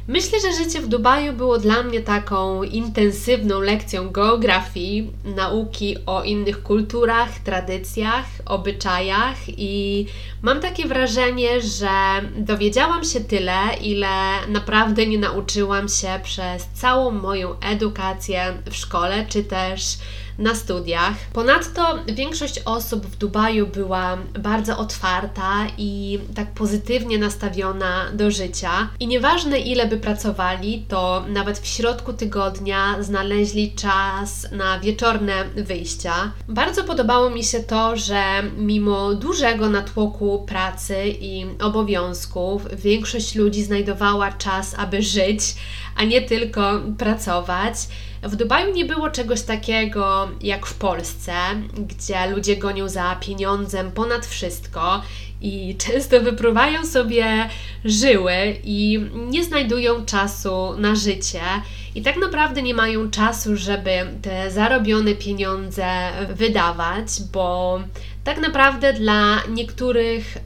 Myślę, 0.09 0.39
że 0.39 0.63
życie 0.63 0.81
w 0.81 0.87
Dubaju 0.87 1.33
było 1.33 1.57
dla 1.57 1.83
mnie 1.83 2.01
taką 2.01 2.63
intensywną 2.63 3.59
lekcją 3.61 4.09
geografii, 4.09 5.11
nauki 5.25 5.95
o 6.05 6.23
innych 6.23 6.63
kulturach, 6.63 7.39
tradycjach, 7.39 8.25
obyczajach 8.45 9.37
i 9.47 10.05
mam 10.41 10.59
takie 10.59 10.87
wrażenie, 10.87 11.61
że 11.61 11.89
dowiedziałam 12.37 13.03
się 13.03 13.19
tyle, 13.19 13.59
ile 13.81 14.07
naprawdę 14.47 15.07
nie 15.07 15.17
nauczyłam 15.17 15.89
się 15.89 16.19
przez 16.23 16.67
całą 16.73 17.11
moją 17.11 17.59
edukację 17.59 18.53
w 18.65 18.75
szkole 18.75 19.25
czy 19.29 19.43
też 19.43 19.97
na 20.39 20.55
studiach. 20.55 21.13
Ponadto 21.33 21.99
większość 22.07 22.61
osób 22.65 23.05
w 23.05 23.15
Dubaju 23.15 23.67
była 23.67 24.17
bardzo 24.39 24.77
otwarta 24.77 25.67
i 25.77 26.19
tak 26.35 26.51
pozytywnie 26.51 27.17
nastawiona 27.17 28.05
do 28.13 28.31
życia. 28.31 28.89
I 28.99 29.07
nieważne 29.07 29.59
ile 29.59 29.87
by 29.87 29.97
pracowali, 29.97 30.85
to 30.87 31.25
nawet 31.27 31.59
w 31.59 31.67
środku 31.67 32.13
tygodnia 32.13 33.03
znaleźli 33.03 33.73
czas 33.75 34.47
na 34.51 34.79
wieczorne 34.79 35.45
wyjścia. 35.55 36.31
Bardzo 36.47 36.83
podobało 36.83 37.29
mi 37.29 37.43
się 37.43 37.59
to, 37.59 37.97
że 37.97 38.23
mimo 38.57 39.13
dużego 39.13 39.69
natłoku 39.69 40.45
pracy 40.47 40.95
i 41.07 41.45
obowiązków, 41.61 42.61
większość 42.83 43.35
ludzi 43.35 43.63
znajdowała 43.63 44.31
czas, 44.31 44.75
aby 44.77 45.01
żyć, 45.01 45.41
a 45.95 46.03
nie 46.03 46.21
tylko 46.21 46.81
pracować. 46.97 47.75
W 48.23 48.35
Dubaju 48.35 48.73
nie 48.73 48.85
było 48.85 49.09
czegoś 49.09 49.41
takiego 49.41 50.29
jak 50.41 50.65
w 50.65 50.73
Polsce, 50.73 51.33
gdzie 51.77 52.27
ludzie 52.27 52.57
gonią 52.57 52.89
za 52.89 53.15
pieniądzem 53.15 53.91
ponad 53.91 54.25
wszystko 54.25 55.01
i 55.41 55.75
często 55.77 56.19
wypruwają 56.19 56.85
sobie 56.85 57.49
żyły 57.85 58.33
i 58.63 59.05
nie 59.29 59.43
znajdują 59.43 60.05
czasu 60.05 60.73
na 60.77 60.95
życie. 60.95 61.41
I 61.95 62.01
tak 62.01 62.17
naprawdę 62.17 62.61
nie 62.61 62.73
mają 62.73 63.11
czasu, 63.11 63.57
żeby 63.57 63.91
te 64.21 64.51
zarobione 64.51 65.15
pieniądze 65.15 65.85
wydawać, 66.29 67.07
bo 67.33 67.79
tak 68.23 68.39
naprawdę 68.39 68.93
dla 68.93 69.43
niektórych 69.49 70.37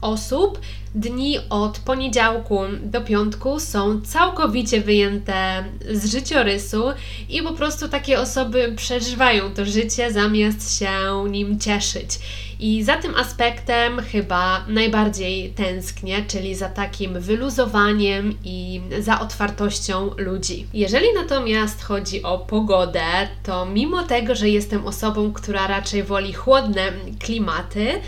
osób 0.00 0.60
dni 0.94 1.38
od 1.50 1.78
poniedziałku 1.78 2.60
do 2.82 3.00
piątku 3.00 3.60
są 3.60 4.00
całkowicie 4.00 4.80
wyjęte 4.80 5.64
z 5.90 6.12
życiorysu 6.12 6.84
i 7.28 7.42
po 7.42 7.52
prostu 7.52 7.88
takie 7.88 8.20
osoby 8.20 8.72
przeżywają 8.76 9.50
to 9.50 9.64
życie 9.64 10.12
zamiast 10.12 10.78
się 10.78 10.90
nim 11.30 11.60
cieszyć. 11.60 12.18
I 12.60 12.84
za 12.84 12.96
tym 12.96 13.14
aspektem 13.14 14.00
chyba 14.00 14.64
najbardziej 14.68 15.50
tęsknię, 15.50 16.24
czyli 16.28 16.54
za 16.54 16.68
takim 16.68 17.20
wyluzowaniem 17.20 18.34
i 18.44 18.80
za 19.00 19.20
otwartością 19.20 20.10
ludzi. 20.16 20.66
Jeżeli 20.74 21.06
natomiast 21.14 21.82
chodzi 21.82 22.22
o 22.22 22.38
pogodę, 22.38 23.28
to 23.42 23.66
mimo 23.66 24.02
tego, 24.02 24.34
że 24.34 24.48
jestem 24.48 24.86
osobą, 24.86 25.32
która 25.32 25.66
raczej 25.66 26.02
woli 26.02 26.32
chłodne 26.32 26.92
klimaty, 27.18 28.00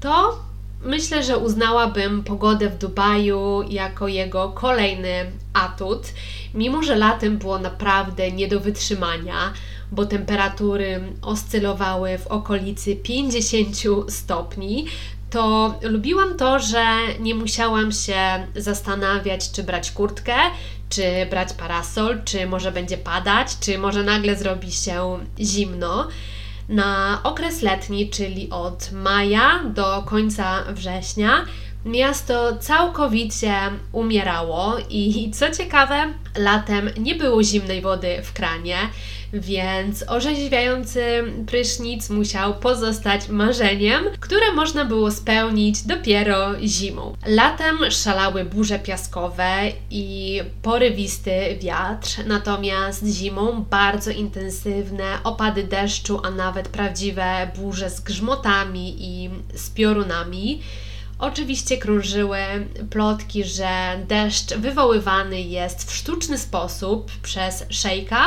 to 0.00 0.38
Myślę, 0.84 1.22
że 1.22 1.38
uznałabym 1.38 2.24
pogodę 2.24 2.70
w 2.70 2.78
Dubaju 2.78 3.62
jako 3.68 4.08
jego 4.08 4.48
kolejny 4.48 5.32
atut, 5.52 6.02
mimo 6.54 6.82
że 6.82 6.96
latem 6.96 7.38
było 7.38 7.58
naprawdę 7.58 8.30
nie 8.30 8.48
do 8.48 8.60
wytrzymania, 8.60 9.52
bo 9.92 10.06
temperatury 10.06 11.12
oscylowały 11.22 12.18
w 12.18 12.26
okolicy 12.26 12.96
50 12.96 13.76
stopni, 14.08 14.86
to 15.30 15.74
lubiłam 15.82 16.36
to, 16.36 16.60
że 16.60 16.84
nie 17.20 17.34
musiałam 17.34 17.92
się 17.92 18.16
zastanawiać, 18.56 19.50
czy 19.50 19.62
brać 19.62 19.90
kurtkę, 19.90 20.34
czy 20.88 21.02
brać 21.30 21.52
parasol, 21.52 22.22
czy 22.24 22.46
może 22.46 22.72
będzie 22.72 22.98
padać, 22.98 23.58
czy 23.60 23.78
może 23.78 24.02
nagle 24.02 24.36
zrobi 24.36 24.72
się 24.72 25.18
zimno 25.40 26.08
na 26.68 27.20
okres 27.24 27.62
letni, 27.62 28.10
czyli 28.10 28.50
od 28.50 28.92
maja 28.92 29.60
do 29.74 30.02
końca 30.02 30.64
września, 30.72 31.44
Miasto 31.84 32.56
całkowicie 32.56 33.54
umierało 33.92 34.76
i 34.90 35.30
co 35.34 35.50
ciekawe, 35.50 36.14
latem 36.38 36.90
nie 36.98 37.14
było 37.14 37.42
zimnej 37.42 37.82
wody 37.82 38.22
w 38.22 38.32
kranie, 38.32 38.76
więc 39.32 40.04
orzeźwiający 40.08 41.24
prysznic 41.46 42.10
musiał 42.10 42.54
pozostać 42.54 43.28
marzeniem, 43.28 44.04
które 44.20 44.52
można 44.52 44.84
było 44.84 45.10
spełnić 45.10 45.82
dopiero 45.82 46.60
zimą. 46.60 47.16
Latem 47.26 47.78
szalały 47.90 48.44
burze 48.44 48.78
piaskowe 48.78 49.52
i 49.90 50.40
porywisty 50.62 51.58
wiatr, 51.60 52.26
natomiast 52.26 53.06
zimą 53.06 53.64
bardzo 53.70 54.10
intensywne 54.10 55.04
opady 55.24 55.64
deszczu, 55.64 56.20
a 56.24 56.30
nawet 56.30 56.68
prawdziwe 56.68 57.50
burze 57.56 57.90
z 57.90 58.00
grzmotami 58.00 58.96
i 58.98 59.30
z 59.54 59.70
piorunami. 59.70 60.60
Oczywiście 61.18 61.78
krążyły 61.78 62.38
plotki, 62.90 63.44
że 63.44 63.68
deszcz 64.08 64.54
wywoływany 64.54 65.40
jest 65.40 65.90
w 65.90 65.94
sztuczny 65.96 66.38
sposób 66.38 67.12
przez 67.22 67.64
szejka, 67.70 68.24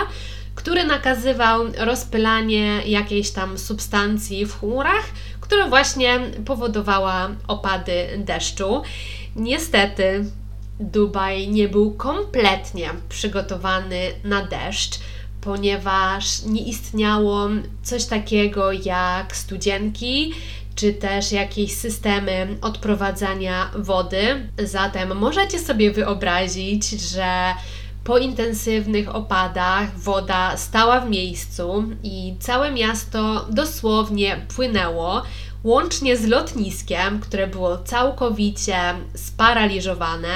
który 0.56 0.86
nakazywał 0.86 1.66
rozpylanie 1.78 2.82
jakiejś 2.86 3.32
tam 3.32 3.58
substancji 3.58 4.46
w 4.46 4.60
chmurach, 4.60 5.06
która 5.42 5.68
właśnie 5.68 6.20
powodowała 6.46 7.30
opady 7.48 8.08
deszczu. 8.18 8.82
Niestety, 9.36 10.26
Dubaj 10.80 11.48
nie 11.48 11.70
był 11.70 11.92
kompletnie 11.92 12.90
przygotowany 13.10 14.00
na 14.24 14.46
deszcz, 14.46 15.00
ponieważ 15.42 16.44
nie 16.44 16.62
istniało 16.62 17.50
coś 17.84 18.06
takiego 18.06 18.72
jak 18.72 19.36
studzienki, 19.36 20.34
czy 20.78 20.94
też 20.94 21.32
jakieś 21.32 21.76
systemy 21.76 22.58
odprowadzania 22.62 23.72
wody. 23.76 24.50
Zatem 24.64 25.18
możecie 25.18 25.60
sobie 25.60 25.92
wyobrazić, 25.92 26.90
że 26.90 27.54
po 28.04 28.18
intensywnych 28.18 29.16
opadach 29.16 30.00
woda 30.00 30.58
stała 30.58 31.00
w 31.00 31.10
miejscu 31.10 31.84
i 32.04 32.36
całe 32.40 32.72
miasto 32.72 33.46
dosłownie 33.50 34.46
płynęło, 34.56 35.24
łącznie 35.64 36.18
z 36.18 36.26
lotniskiem, 36.26 37.20
które 37.20 37.48
było 37.48 37.78
całkowicie 37.78 38.80
sparaliżowane 39.16 40.30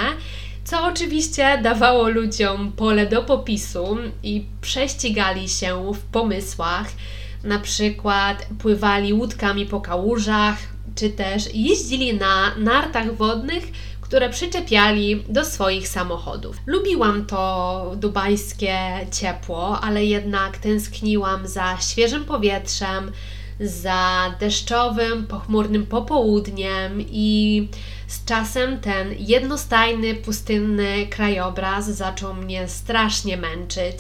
co 0.64 0.84
oczywiście 0.84 1.60
dawało 1.64 2.10
ludziom 2.10 2.72
pole 2.72 3.06
do 3.06 3.24
popisu 3.24 3.98
i 4.24 4.46
prześcigali 4.62 5.50
się 5.50 5.94
w 5.94 6.00
pomysłach. 6.00 6.88
Na 7.44 7.60
przykład 7.60 8.46
pływali 8.60 9.14
łódkami 9.14 9.66
po 9.66 9.82
kałużach, 9.82 10.58
czy 10.96 11.10
też 11.10 11.54
jeździli 11.54 12.14
na 12.14 12.56
nartach 12.56 13.16
wodnych, 13.16 13.64
które 14.02 14.30
przyczepiali 14.30 15.24
do 15.30 15.46
swoich 15.46 15.88
samochodów. 15.88 16.58
Lubiłam 16.66 17.26
to 17.26 17.92
dubajskie 17.96 18.78
ciepło, 19.12 19.80
ale 19.80 20.06
jednak 20.06 20.58
tęskniłam 20.58 21.48
za 21.48 21.78
świeżym 21.82 22.26
powietrzem, 22.26 23.12
za 23.60 24.34
deszczowym, 24.40 25.28
pochmurnym 25.28 25.86
popołudniem 25.86 27.02
i 27.12 27.68
z 28.08 28.26
czasem 28.26 28.80
ten 28.80 29.16
jednostajny, 29.20 30.16
pustynny 30.16 31.08
krajobraz 31.08 31.86
zaczął 31.86 32.34
mnie 32.34 32.68
strasznie 32.68 33.38
męczyć. 33.38 33.98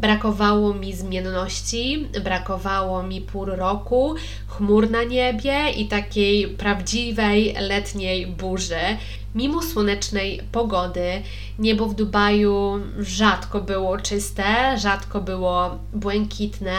Brakowało 0.00 0.74
mi 0.74 0.92
zmienności, 0.92 2.08
brakowało 2.24 3.02
mi 3.02 3.20
pór 3.20 3.48
roku, 3.56 4.14
chmur 4.46 4.90
na 4.90 5.04
niebie 5.04 5.70
i 5.70 5.88
takiej 5.88 6.48
prawdziwej 6.48 7.54
letniej 7.60 8.26
burzy. 8.26 8.96
Mimo 9.34 9.62
słonecznej 9.62 10.40
pogody, 10.52 11.22
niebo 11.58 11.86
w 11.86 11.94
Dubaju 11.94 12.80
rzadko 12.98 13.60
było 13.60 13.98
czyste, 13.98 14.78
rzadko 14.78 15.20
było 15.20 15.78
błękitne, 15.92 16.76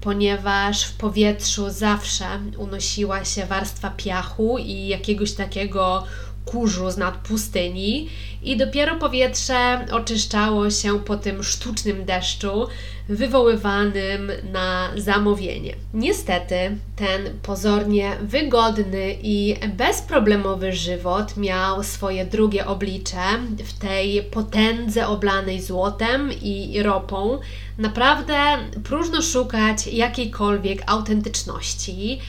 ponieważ 0.00 0.84
w 0.84 0.96
powietrzu 0.96 1.70
zawsze 1.70 2.24
unosiła 2.58 3.24
się 3.24 3.46
warstwa 3.46 3.90
piachu 3.90 4.58
i 4.58 4.86
jakiegoś 4.86 5.32
takiego 5.32 6.04
kurzu 6.46 6.90
z 6.90 6.96
nad 6.96 7.16
pustyni 7.16 8.08
i 8.42 8.56
dopiero 8.56 8.96
powietrze 8.96 9.86
oczyszczało 9.92 10.70
się 10.70 11.00
po 11.00 11.16
tym 11.16 11.42
sztucznym 11.42 12.04
deszczu 12.04 12.66
wywoływanym 13.08 14.32
na 14.52 14.90
zamówienie. 14.96 15.74
Niestety 15.94 16.56
ten 16.96 17.38
pozornie 17.42 18.16
wygodny 18.22 19.16
i 19.22 19.56
bezproblemowy 19.76 20.72
żywot 20.72 21.36
miał 21.36 21.82
swoje 21.82 22.24
drugie 22.24 22.66
oblicze 22.66 23.38
w 23.64 23.78
tej 23.78 24.22
potędze 24.22 25.06
oblanej 25.06 25.62
złotem 25.62 26.30
i 26.42 26.82
ropą. 26.82 27.38
Naprawdę 27.78 28.38
próżno 28.84 29.22
szukać 29.22 29.86
jakiejkolwiek 29.86 30.82
autentyczności 30.86 32.20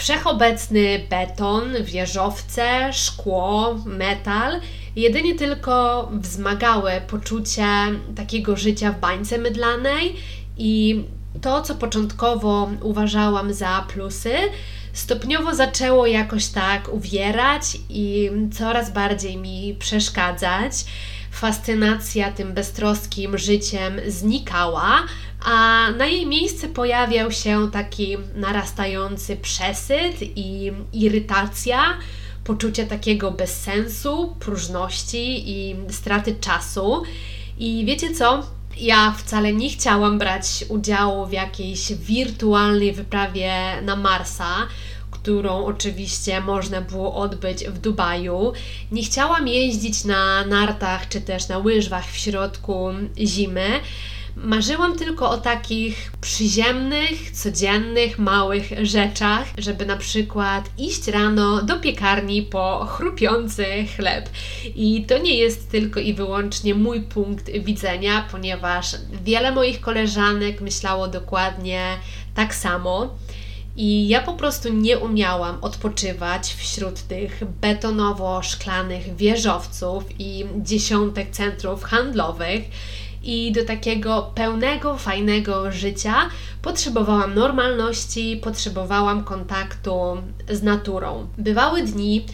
wszechobecny 0.00 1.06
beton, 1.10 1.74
wieżowce, 1.84 2.92
szkło, 2.92 3.74
metal 3.86 4.60
jedynie 4.96 5.34
tylko 5.34 6.08
wzmagały 6.12 6.92
poczucie 7.08 7.66
takiego 8.16 8.56
życia 8.56 8.92
w 8.92 9.00
bańce 9.00 9.38
mydlanej 9.38 10.16
i 10.58 11.04
to, 11.40 11.62
co 11.62 11.74
początkowo 11.74 12.70
uważałam 12.82 13.52
za 13.54 13.86
plusy, 13.88 14.34
stopniowo 14.92 15.54
zaczęło 15.54 16.06
jakoś 16.06 16.46
tak 16.46 16.92
uwierać 16.92 17.62
i 17.88 18.30
coraz 18.52 18.92
bardziej 18.92 19.36
mi 19.36 19.76
przeszkadzać. 19.78 20.72
Fascynacja 21.30 22.32
tym 22.32 22.52
beztroskim 22.52 23.38
życiem 23.38 24.00
znikała, 24.06 25.02
a 25.44 25.86
na 25.90 26.06
jej 26.06 26.26
miejsce 26.26 26.68
pojawiał 26.68 27.32
się 27.32 27.70
taki 27.70 28.16
narastający 28.34 29.36
przesyt 29.36 30.16
i 30.22 30.72
irytacja, 30.92 31.98
poczucie 32.44 32.86
takiego 32.86 33.30
bezsensu, 33.30 34.36
próżności 34.40 35.50
i 35.50 35.76
straty 35.90 36.34
czasu. 36.40 37.02
I 37.58 37.84
wiecie 37.86 38.14
co? 38.14 38.42
Ja 38.76 39.14
wcale 39.18 39.52
nie 39.52 39.70
chciałam 39.70 40.18
brać 40.18 40.64
udziału 40.68 41.26
w 41.26 41.32
jakiejś 41.32 41.92
wirtualnej 41.92 42.92
wyprawie 42.92 43.52
na 43.82 43.96
Marsa, 43.96 44.56
którą 45.22 45.64
oczywiście 45.64 46.40
można 46.40 46.80
było 46.80 47.14
odbyć 47.14 47.64
w 47.64 47.78
Dubaju. 47.78 48.52
Nie 48.92 49.02
chciałam 49.02 49.48
jeździć 49.48 50.04
na 50.04 50.44
nartach 50.46 51.08
czy 51.08 51.20
też 51.20 51.48
na 51.48 51.58
łyżwach 51.58 52.10
w 52.10 52.16
środku 52.16 52.88
zimy. 53.18 53.80
Marzyłam 54.36 54.98
tylko 54.98 55.30
o 55.30 55.38
takich 55.38 56.12
przyziemnych, 56.20 57.30
codziennych, 57.30 58.18
małych 58.18 58.86
rzeczach, 58.86 59.46
żeby 59.58 59.86
na 59.86 59.96
przykład 59.96 60.70
iść 60.78 61.08
rano 61.08 61.62
do 61.62 61.80
piekarni 61.80 62.42
po 62.42 62.86
chrupiący 62.86 63.64
chleb. 63.96 64.30
I 64.74 65.04
to 65.04 65.18
nie 65.18 65.34
jest 65.34 65.70
tylko 65.70 66.00
i 66.00 66.14
wyłącznie 66.14 66.74
mój 66.74 67.00
punkt 67.00 67.50
widzenia, 67.50 68.24
ponieważ 68.30 68.96
wiele 69.24 69.52
moich 69.52 69.80
koleżanek 69.80 70.60
myślało 70.60 71.08
dokładnie 71.08 71.96
tak 72.34 72.54
samo. 72.54 73.16
I 73.76 74.08
ja 74.08 74.20
po 74.20 74.32
prostu 74.32 74.72
nie 74.72 74.98
umiałam 74.98 75.58
odpoczywać 75.60 76.54
wśród 76.54 77.02
tych 77.02 77.42
betonowo-szklanych 77.60 79.16
wieżowców 79.16 80.04
i 80.18 80.44
dziesiątek 80.56 81.30
centrów 81.30 81.84
handlowych 81.84 82.60
i 83.22 83.52
do 83.52 83.64
takiego 83.64 84.32
pełnego, 84.34 84.98
fajnego 84.98 85.72
życia 85.72 86.14
potrzebowałam 86.62 87.34
normalności, 87.34 88.40
potrzebowałam 88.42 89.24
kontaktu 89.24 90.22
z 90.48 90.62
naturą. 90.62 91.26
Bywały 91.38 91.82
dni, 91.82 92.26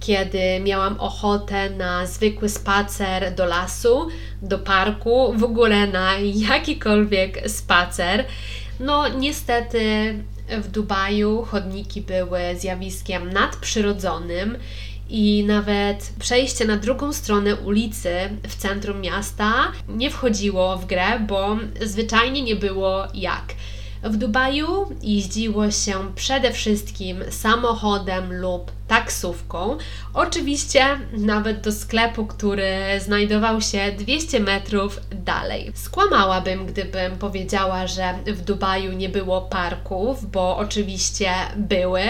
kiedy 0.00 0.60
miałam 0.60 1.00
ochotę 1.00 1.70
na 1.70 2.06
zwykły 2.06 2.48
spacer 2.48 3.34
do 3.34 3.46
lasu, 3.46 4.08
do 4.42 4.58
parku, 4.58 5.34
w 5.36 5.44
ogóle 5.44 5.86
na 5.86 6.12
jakikolwiek 6.18 7.50
spacer. 7.50 8.24
No, 8.80 9.08
niestety 9.08 10.14
w 10.48 10.68
Dubaju 10.68 11.42
chodniki 11.42 12.00
były 12.00 12.40
zjawiskiem 12.58 13.32
nadprzyrodzonym 13.32 14.56
i 15.08 15.44
nawet 15.46 16.12
przejście 16.20 16.64
na 16.64 16.76
drugą 16.76 17.12
stronę 17.12 17.56
ulicy 17.56 18.14
w 18.48 18.56
centrum 18.56 19.00
miasta 19.00 19.72
nie 19.88 20.10
wchodziło 20.10 20.76
w 20.76 20.86
grę, 20.86 21.20
bo 21.20 21.56
zwyczajnie 21.80 22.42
nie 22.42 22.56
było 22.56 23.06
jak. 23.14 23.44
W 24.04 24.16
Dubaju 24.16 24.86
jeździło 25.02 25.70
się 25.70 25.92
przede 26.14 26.52
wszystkim 26.52 27.24
samochodem 27.30 28.32
lub 28.32 28.72
taksówką. 28.88 29.78
Oczywiście 30.14 30.84
nawet 31.12 31.60
do 31.60 31.72
sklepu, 31.72 32.26
który 32.26 33.00
znajdował 33.00 33.60
się 33.60 33.92
200 33.98 34.40
metrów 34.40 35.00
dalej. 35.10 35.72
Skłamałabym, 35.74 36.66
gdybym 36.66 37.18
powiedziała, 37.18 37.86
że 37.86 38.14
w 38.26 38.40
Dubaju 38.40 38.92
nie 38.92 39.08
było 39.08 39.42
parków, 39.42 40.30
bo 40.30 40.56
oczywiście 40.56 41.30
były 41.56 42.02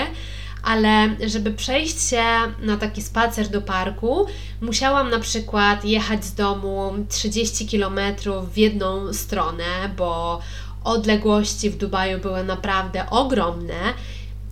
ale 0.64 1.16
żeby 1.26 1.50
przejść 1.50 2.10
się 2.10 2.24
na 2.62 2.76
taki 2.76 3.02
spacer 3.02 3.48
do 3.48 3.62
parku, 3.62 4.26
musiałam 4.60 5.10
na 5.10 5.18
przykład 5.18 5.84
jechać 5.84 6.24
z 6.24 6.34
domu 6.34 6.92
30 7.08 7.68
km 7.68 8.00
w 8.52 8.58
jedną 8.58 9.12
stronę, 9.12 9.64
bo 9.96 10.40
odległości 10.84 11.70
w 11.70 11.76
Dubaju 11.76 12.18
były 12.18 12.44
naprawdę 12.44 13.10
ogromne 13.10 13.94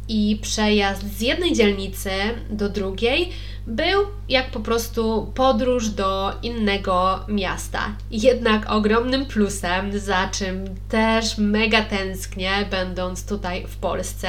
i 0.09 0.38
przejazd 0.42 1.18
z 1.18 1.21
jednej 1.21 1.53
dzielnicy 1.53 2.11
do 2.51 2.68
drugiej 2.68 3.33
był 3.66 4.01
jak 4.29 4.51
po 4.51 4.61
prostu 4.61 5.33
podróż 5.35 5.88
do 5.88 6.33
innego 6.42 7.21
miasta. 7.29 7.97
Jednak 8.11 8.71
ogromnym 8.71 9.27
plusem, 9.27 9.99
za 9.99 10.29
czym 10.29 10.64
też 10.88 11.38
mega 11.38 11.83
tęsknię, 11.83 12.51
będąc 12.71 13.27
tutaj 13.27 13.66
w 13.68 13.77
Polsce, 13.77 14.29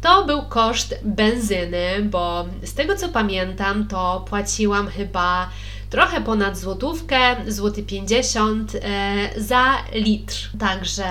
to 0.00 0.24
był 0.24 0.42
koszt 0.42 0.94
benzyny, 1.04 2.02
bo 2.02 2.44
z 2.62 2.74
tego 2.74 2.96
co 2.96 3.08
pamiętam, 3.08 3.88
to 3.88 4.24
płaciłam 4.28 4.88
chyba 4.88 5.50
trochę 5.90 6.20
ponad 6.20 6.58
złotówkę, 6.58 7.36
złoty 7.48 7.82
50 7.82 8.74
e, 8.74 8.80
za 9.36 9.64
litr. 9.94 10.34
Także 10.58 11.04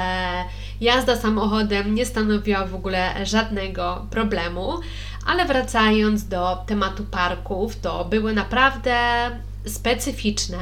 jazda 0.81 1.15
samochodem 1.15 1.95
nie 1.95 2.05
stanowiła 2.05 2.65
w 2.65 2.75
ogóle 2.75 3.25
żadnego 3.25 4.07
problemu. 4.09 4.79
Ale 5.25 5.45
wracając 5.45 6.27
do 6.27 6.57
tematu 6.67 7.03
parków, 7.03 7.75
to 7.75 8.05
były 8.05 8.33
naprawdę 8.33 8.95
specyficzne, 9.65 10.59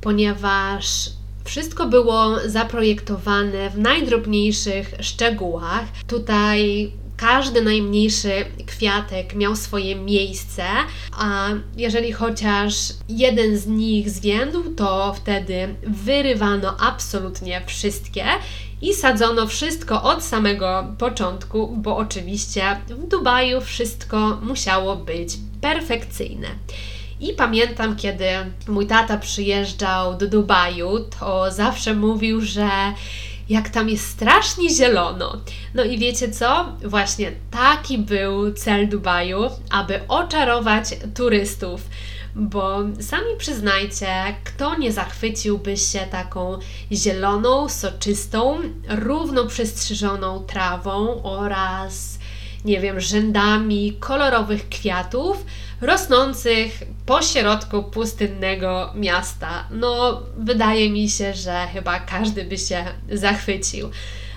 ponieważ 0.00 1.10
wszystko 1.44 1.86
było 1.86 2.36
zaprojektowane 2.46 3.70
w 3.70 3.78
najdrobniejszych 3.78 4.94
szczegółach. 5.00 5.84
Tutaj 6.06 6.92
każdy 7.16 7.62
najmniejszy 7.62 8.44
kwiatek 8.66 9.34
miał 9.34 9.56
swoje 9.56 9.96
miejsce, 9.96 10.64
a 11.12 11.48
jeżeli 11.76 12.12
chociaż 12.12 12.74
jeden 13.08 13.58
z 13.58 13.66
nich 13.66 14.10
zwiędł, 14.10 14.74
to 14.74 15.14
wtedy 15.14 15.74
wyrywano 15.82 16.76
absolutnie 16.80 17.62
wszystkie 17.66 18.24
i 18.82 18.94
sadzono 18.94 19.46
wszystko 19.46 20.02
od 20.02 20.24
samego 20.24 20.94
początku, 20.98 21.76
bo 21.76 21.96
oczywiście 21.96 22.80
w 22.88 23.08
Dubaju 23.08 23.60
wszystko 23.60 24.38
musiało 24.42 24.96
być 24.96 25.28
perfekcyjne. 25.60 26.48
I 27.20 27.32
pamiętam, 27.32 27.96
kiedy 27.96 28.26
mój 28.68 28.86
tata 28.86 29.18
przyjeżdżał 29.18 30.18
do 30.18 30.28
Dubaju, 30.28 31.00
to 31.18 31.50
zawsze 31.50 31.94
mówił, 31.94 32.40
że 32.40 32.68
jak 33.48 33.68
tam 33.68 33.88
jest 33.88 34.08
strasznie 34.08 34.70
zielono. 34.70 35.36
No 35.74 35.84
i 35.84 35.98
wiecie 35.98 36.30
co? 36.30 36.72
Właśnie 36.84 37.32
taki 37.50 37.98
był 37.98 38.52
cel 38.52 38.88
Dubaju, 38.88 39.40
aby 39.70 40.00
oczarować 40.08 40.84
turystów. 41.14 41.88
Bo 42.36 42.78
sami 43.00 43.36
przyznajcie, 43.38 44.06
kto 44.44 44.76
nie 44.76 44.92
zachwyciłby 44.92 45.76
się 45.76 45.98
taką 45.98 46.58
zieloną, 46.92 47.68
soczystą, 47.68 48.60
równo 48.88 49.46
przestrzyżoną 49.46 50.44
trawą 50.44 51.22
oraz, 51.22 52.18
nie 52.64 52.80
wiem, 52.80 53.00
rzędami 53.00 53.96
kolorowych 54.00 54.68
kwiatów 54.68 55.44
rosnących 55.80 56.82
po 57.06 57.22
środku 57.22 57.82
pustynnego 57.82 58.92
miasta. 58.94 59.68
No, 59.70 60.22
wydaje 60.36 60.90
mi 60.90 61.08
się, 61.08 61.34
że 61.34 61.66
chyba 61.72 62.00
każdy 62.00 62.44
by 62.44 62.58
się 62.58 62.84
zachwycił 63.12 63.90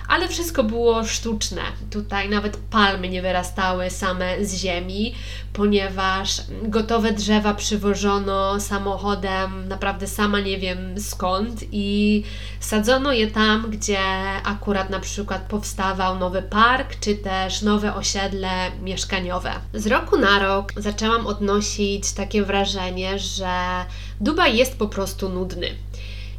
ale 0.08 0.28
wszystko 0.28 0.64
było 0.64 1.04
sztuczne. 1.04 1.62
Tutaj 1.90 2.28
nawet 2.28 2.56
palmy 2.56 3.08
nie 3.08 3.22
wyrastały 3.22 3.90
same 3.90 4.44
z 4.44 4.54
ziemi, 4.54 5.14
ponieważ 5.52 6.42
gotowe 6.62 7.12
drzewa 7.12 7.54
przywożono 7.54 8.60
samochodem, 8.60 9.68
naprawdę 9.68 10.06
sama 10.06 10.40
nie 10.40 10.58
wiem 10.58 11.00
skąd, 11.00 11.64
i 11.72 12.24
sadzono 12.60 13.12
je 13.12 13.26
tam, 13.26 13.70
gdzie 13.70 14.00
akurat 14.44 14.90
na 14.90 15.00
przykład 15.00 15.42
powstawał 15.42 16.18
nowy 16.18 16.42
park, 16.42 17.00
czy 17.00 17.14
też 17.14 17.62
nowe 17.62 17.94
osiedle 17.94 18.70
mieszkaniowe. 18.82 19.52
Z 19.74 19.86
roku 19.86 20.18
na 20.18 20.38
rok 20.38 20.72
zaczęłam 20.76 21.26
odnosić 21.26 22.12
takie 22.12 22.44
wrażenie, 22.44 23.18
że 23.18 23.84
Dubaj 24.20 24.56
jest 24.56 24.78
po 24.78 24.88
prostu 24.88 25.28
nudny. 25.28 25.68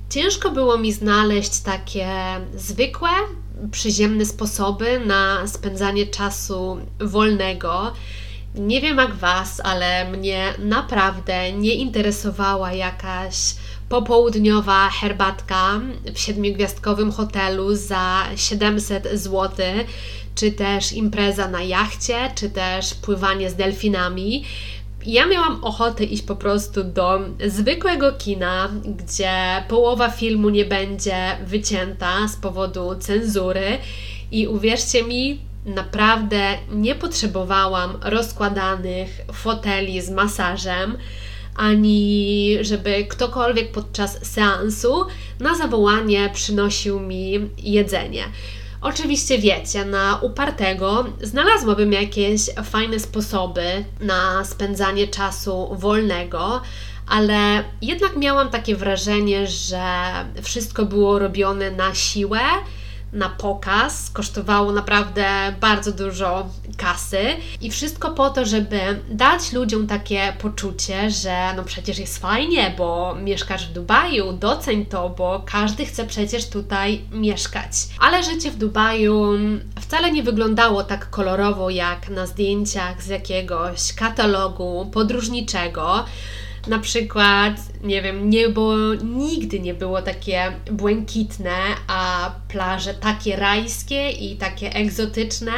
Ciężko 0.10 0.52
było 0.52 0.78
mi 0.78 0.94
znaleźć 0.94 1.60
takie 1.60 2.08
zwykłe, 2.56 3.10
przyziemne 3.72 4.26
sposoby 4.26 5.00
na 5.06 5.48
spędzanie 5.48 6.08
czasu 6.08 6.78
wolnego. 7.00 7.93
Nie 8.56 8.82
wiem 8.82 8.98
jak 8.98 9.15
Was, 9.15 9.62
ale 9.63 10.12
mnie 10.12 10.54
naprawdę 10.60 11.54
nie 11.54 11.74
interesowała 11.74 12.74
jakaś 12.74 13.36
popołudniowa 13.89 14.89
herbatka 14.89 15.82
w 16.13 16.19
siedmiogwiazdkowym 16.19 17.12
hotelu 17.12 17.76
za 17.76 18.24
700 18.36 19.08
zł, 19.13 19.65
czy 20.36 20.52
też 20.52 20.93
impreza 20.93 21.48
na 21.48 21.62
jachcie, 21.63 22.32
czy 22.36 22.50
też 22.50 22.93
pływanie 22.93 23.50
z 23.50 23.56
delfinami 23.56 24.45
ja 25.06 25.26
miałam 25.26 25.64
ochotę 25.64 26.04
iść 26.04 26.24
po 26.24 26.36
prostu 26.36 26.84
do 26.84 27.20
zwykłego 27.48 28.12
kina, 28.12 28.70
gdzie 28.86 29.64
połowa 29.68 30.10
filmu 30.10 30.50
nie 30.50 30.66
będzie 30.66 31.16
wycięta 31.46 32.28
z 32.28 32.36
powodu 32.36 32.96
cenzury 33.00 33.78
i 34.32 34.48
uwierzcie 34.48 35.04
mi, 35.04 35.40
naprawdę 35.66 36.58
nie 36.72 36.96
potrzebowałam 36.96 37.98
rozkładanych 38.04 39.10
foteli 39.34 40.02
z 40.02 40.10
masażem, 40.10 40.98
ani 41.56 42.58
żeby 42.62 43.06
ktokolwiek 43.10 43.72
podczas 43.72 44.26
seansu 44.26 45.06
na 45.40 45.56
zawołanie 45.56 46.30
przynosił 46.34 47.00
mi 47.00 47.50
jedzenie. 47.58 48.24
Oczywiście 48.82 49.39
wiecie, 49.39 49.86
na 49.86 50.20
upartego 50.22 51.06
znalazłabym 51.22 51.94
jakieś 51.94 52.42
fajne 52.63 53.00
sposoby 53.00 53.86
na 54.00 54.46
spędzanie 54.46 55.08
czasu 55.08 55.76
wolnego, 55.76 56.62
ale 57.08 57.63
jednak 57.82 58.18
miałam 58.18 58.50
takie 58.50 58.76
wrażenie, 58.76 59.48
że 59.48 59.84
wszystko 60.42 60.86
było 60.86 61.20
robione 61.20 61.72
na 61.72 61.96
siłę 61.96 62.39
na 63.13 63.30
pokaz, 63.30 64.10
kosztowało 64.10 64.72
naprawdę 64.72 65.26
bardzo 65.62 65.91
dużo 65.91 66.50
kasy 66.78 67.19
i 67.62 67.72
wszystko 67.72 68.12
po 68.12 68.30
to, 68.30 68.45
żeby 68.45 68.80
dać 69.12 69.54
ludziom 69.54 69.88
takie 69.88 70.34
poczucie, 70.41 71.12
że 71.12 71.54
no 71.56 71.63
przecież 71.63 72.00
jest 72.00 72.17
fajnie, 72.17 72.74
bo 72.78 73.15
mieszkasz 73.15 73.67
w 73.67 73.74
Dubaju, 73.74 74.34
doceń 74.34 74.86
to, 74.86 75.10
bo 75.10 75.43
każdy 75.45 75.86
chce 75.86 76.06
przecież 76.06 76.50
tutaj 76.50 77.02
mieszkać. 77.12 77.72
Ale 78.00 78.24
życie 78.24 78.52
w 78.52 78.58
Dubaju 78.58 79.32
wcale 79.82 80.12
nie 80.12 80.24
wyglądało 80.24 80.84
tak 80.84 81.10
kolorowo 81.10 81.69
jak 81.69 82.10
na 82.10 82.26
zdjęciach 82.26 83.04
z 83.04 83.08
jakiegoś 83.08 83.93
katalogu 83.93 84.89
podróżniczego. 84.93 86.06
Na 86.67 86.80
przykład, 86.80 87.54
nie 87.84 88.02
wiem, 88.02 88.30
niebo 88.30 88.76
nigdy 89.04 89.60
nie 89.60 89.74
było 89.74 90.02
takie 90.02 90.52
błękitne, 90.72 91.58
a 91.88 92.32
plaże 92.48 92.93
takie 92.93 93.36
rajskie 93.36 94.10
i 94.10 94.36
takie 94.36 94.74
egzotyczne, 94.74 95.52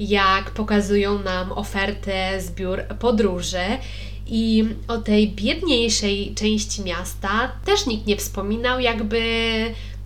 jak 0.00 0.50
pokazują 0.50 1.18
nam 1.18 1.52
oferty 1.52 2.12
z 2.38 2.50
biur 2.50 2.82
podróży. 2.98 3.78
I 4.26 4.64
o 4.88 4.98
tej 4.98 5.28
biedniejszej 5.32 6.34
części 6.34 6.82
miasta 6.82 7.52
też 7.64 7.86
nikt 7.86 8.06
nie 8.06 8.16
wspominał, 8.16 8.80
jakby 8.80 9.20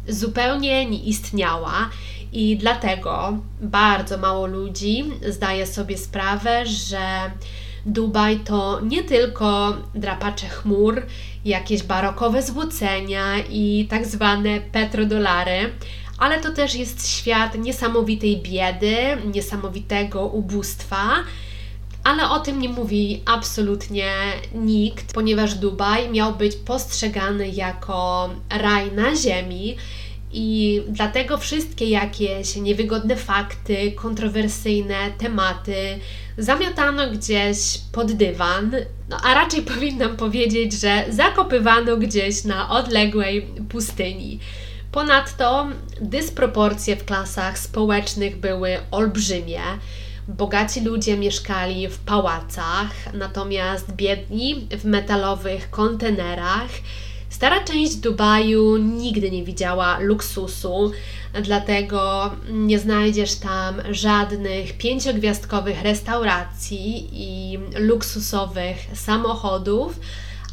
zupełnie 0.08 0.86
nie 0.86 0.98
istniała. 0.98 1.90
I 2.32 2.56
dlatego 2.56 3.38
bardzo 3.60 4.18
mało 4.18 4.46
ludzi 4.46 5.04
zdaje 5.28 5.66
sobie 5.66 5.98
sprawę, 5.98 6.66
że 6.66 7.30
Dubaj 7.86 8.40
to 8.40 8.80
nie 8.80 9.02
tylko 9.02 9.76
drapacze 9.94 10.48
chmur, 10.48 11.02
jakieś 11.44 11.82
barokowe 11.82 12.42
złocenia 12.42 13.38
i 13.50 13.86
tak 13.90 14.06
zwane 14.06 14.60
petrodolary, 14.60 15.72
ale 16.18 16.40
to 16.40 16.52
też 16.52 16.74
jest 16.74 17.08
świat 17.08 17.58
niesamowitej 17.58 18.42
biedy, 18.42 18.96
niesamowitego 19.34 20.26
ubóstwa. 20.26 21.08
Ale 22.04 22.30
o 22.30 22.40
tym 22.40 22.58
nie 22.60 22.68
mówi 22.68 23.22
absolutnie 23.24 24.12
nikt, 24.54 25.14
ponieważ 25.14 25.54
Dubaj 25.54 26.10
miał 26.10 26.34
być 26.34 26.56
postrzegany 26.56 27.48
jako 27.48 28.30
raj 28.50 28.92
na 28.92 29.16
ziemi, 29.16 29.76
i 30.32 30.82
dlatego 30.88 31.38
wszystkie 31.38 31.90
jakieś 31.90 32.56
niewygodne 32.56 33.16
fakty, 33.16 33.92
kontrowersyjne 33.92 35.12
tematy 35.18 35.98
zamiatano 36.38 37.10
gdzieś 37.10 37.78
pod 37.92 38.12
dywan, 38.12 38.72
no 39.08 39.16
a 39.22 39.34
raczej 39.34 39.62
powinnam 39.74 40.16
powiedzieć, 40.16 40.72
że 40.80 41.04
zakopywano 41.08 41.96
gdzieś 41.96 42.44
na 42.44 42.70
odległej 42.70 43.46
pustyni. 43.68 44.40
Ponadto 44.92 45.66
dysproporcje 46.00 46.96
w 46.96 47.04
klasach 47.04 47.58
społecznych 47.58 48.36
były 48.36 48.78
olbrzymie. 48.90 49.60
Bogaci 50.28 50.80
ludzie 50.80 51.16
mieszkali 51.16 51.88
w 51.88 51.98
pałacach, 51.98 52.90
natomiast 53.14 53.92
biedni 53.92 54.68
w 54.70 54.84
metalowych 54.84 55.70
kontenerach. 55.70 56.70
Stara 57.30 57.64
część 57.64 57.96
Dubaju 57.96 58.76
nigdy 58.76 59.30
nie 59.30 59.44
widziała 59.44 59.98
luksusu, 59.98 60.92
dlatego 61.42 62.30
nie 62.50 62.78
znajdziesz 62.78 63.34
tam 63.34 63.74
żadnych 63.90 64.78
pięciogwiazdkowych 64.78 65.82
restauracji 65.82 67.08
i 67.12 67.58
luksusowych 67.78 68.76
samochodów 68.94 70.00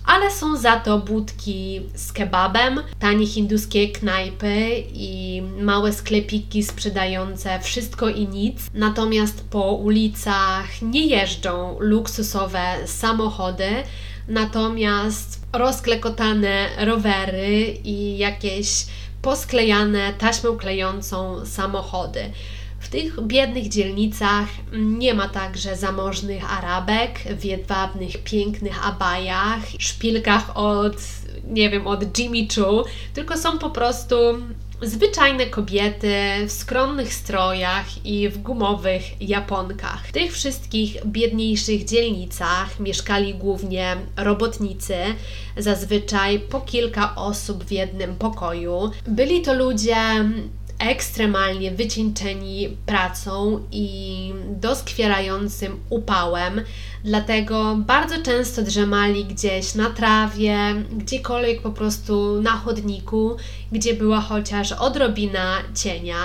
ale 0.05 0.31
są 0.31 0.57
za 0.57 0.79
to 0.79 0.99
budki 0.99 1.81
z 1.95 2.13
kebabem, 2.13 2.79
tanie 2.99 3.27
hinduskie 3.27 3.87
knajpy 3.87 4.83
i 4.93 5.41
małe 5.61 5.93
sklepiki 5.93 6.63
sprzedające 6.63 7.59
wszystko 7.59 8.09
i 8.09 8.27
nic. 8.27 8.57
Natomiast 8.73 9.43
po 9.49 9.71
ulicach 9.71 10.81
nie 10.81 11.05
jeżdżą 11.05 11.77
luksusowe 11.79 12.63
samochody, 12.85 13.69
natomiast 14.27 15.41
rozklekotane 15.53 16.69
rowery 16.77 17.77
i 17.83 18.17
jakieś 18.17 18.85
posklejane 19.21 20.13
taśmą 20.13 20.57
klejącą 20.57 21.45
samochody. 21.45 22.31
W 22.79 22.89
tych 22.89 23.21
biednych 23.21 23.69
dzielnicach 23.69 24.47
nie 24.73 25.13
ma 25.13 25.29
także 25.29 25.75
zamożnych 25.75 26.57
Arabek 26.57 27.19
w 27.19 27.45
jedwabnych, 27.45 28.23
pięknych 28.23 28.87
abajach, 28.87 29.59
szpilkach 29.79 30.57
od, 30.57 30.95
nie 31.43 31.69
wiem, 31.69 31.87
od 31.87 32.19
Jimmy 32.19 32.47
Choo, 32.55 32.85
tylko 33.13 33.37
są 33.37 33.59
po 33.59 33.69
prostu 33.69 34.15
zwyczajne 34.83 35.45
kobiety 35.45 36.15
w 36.47 36.51
skromnych 36.51 37.13
strojach 37.13 38.05
i 38.05 38.29
w 38.29 38.37
gumowych 38.37 39.21
japonkach. 39.21 40.07
W 40.07 40.11
tych 40.11 40.33
wszystkich 40.33 41.05
biedniejszych 41.05 41.85
dzielnicach 41.85 42.79
mieszkali 42.79 43.33
głównie 43.33 43.95
robotnicy, 44.17 44.95
zazwyczaj 45.57 46.39
po 46.39 46.61
kilka 46.61 47.15
osób 47.15 47.63
w 47.63 47.71
jednym 47.71 48.15
pokoju. 48.15 48.91
Byli 49.07 49.41
to 49.41 49.53
ludzie 49.53 49.95
ekstremalnie 50.79 51.71
wycieńczeni 51.71 52.77
pracą 52.85 53.59
i 53.71 54.33
doskwierającym 54.47 55.79
upałem, 55.89 56.61
dlatego 57.03 57.75
bardzo 57.75 58.21
często 58.21 58.61
drzemali 58.61 59.25
gdzieś 59.25 59.75
na 59.75 59.89
trawie, 59.89 60.57
gdziekolwiek 60.91 61.61
po 61.61 61.71
prostu 61.71 62.41
na 62.41 62.51
chodniku, 62.51 63.37
gdzie 63.71 63.93
była 63.93 64.21
chociaż 64.21 64.71
odrobina 64.71 65.57
cienia. 65.75 66.15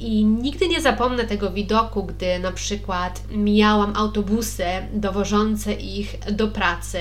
I 0.00 0.24
nigdy 0.24 0.68
nie 0.68 0.80
zapomnę 0.80 1.24
tego 1.24 1.50
widoku, 1.50 2.04
gdy 2.04 2.38
na 2.38 2.52
przykład 2.52 3.22
mijałam 3.30 3.96
autobusy 3.96 4.64
dowożące 4.92 5.72
ich 5.72 6.18
do 6.32 6.48
pracy, 6.48 6.98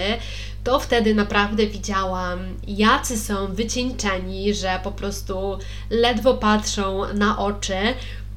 to 0.63 0.79
wtedy 0.79 1.15
naprawdę 1.15 1.67
widziałam, 1.67 2.39
jacy 2.67 3.17
są 3.19 3.53
wycieńczeni, 3.53 4.53
że 4.53 4.79
po 4.83 4.91
prostu 4.91 5.59
ledwo 5.89 6.33
patrzą 6.33 7.13
na 7.13 7.37
oczy. 7.37 7.75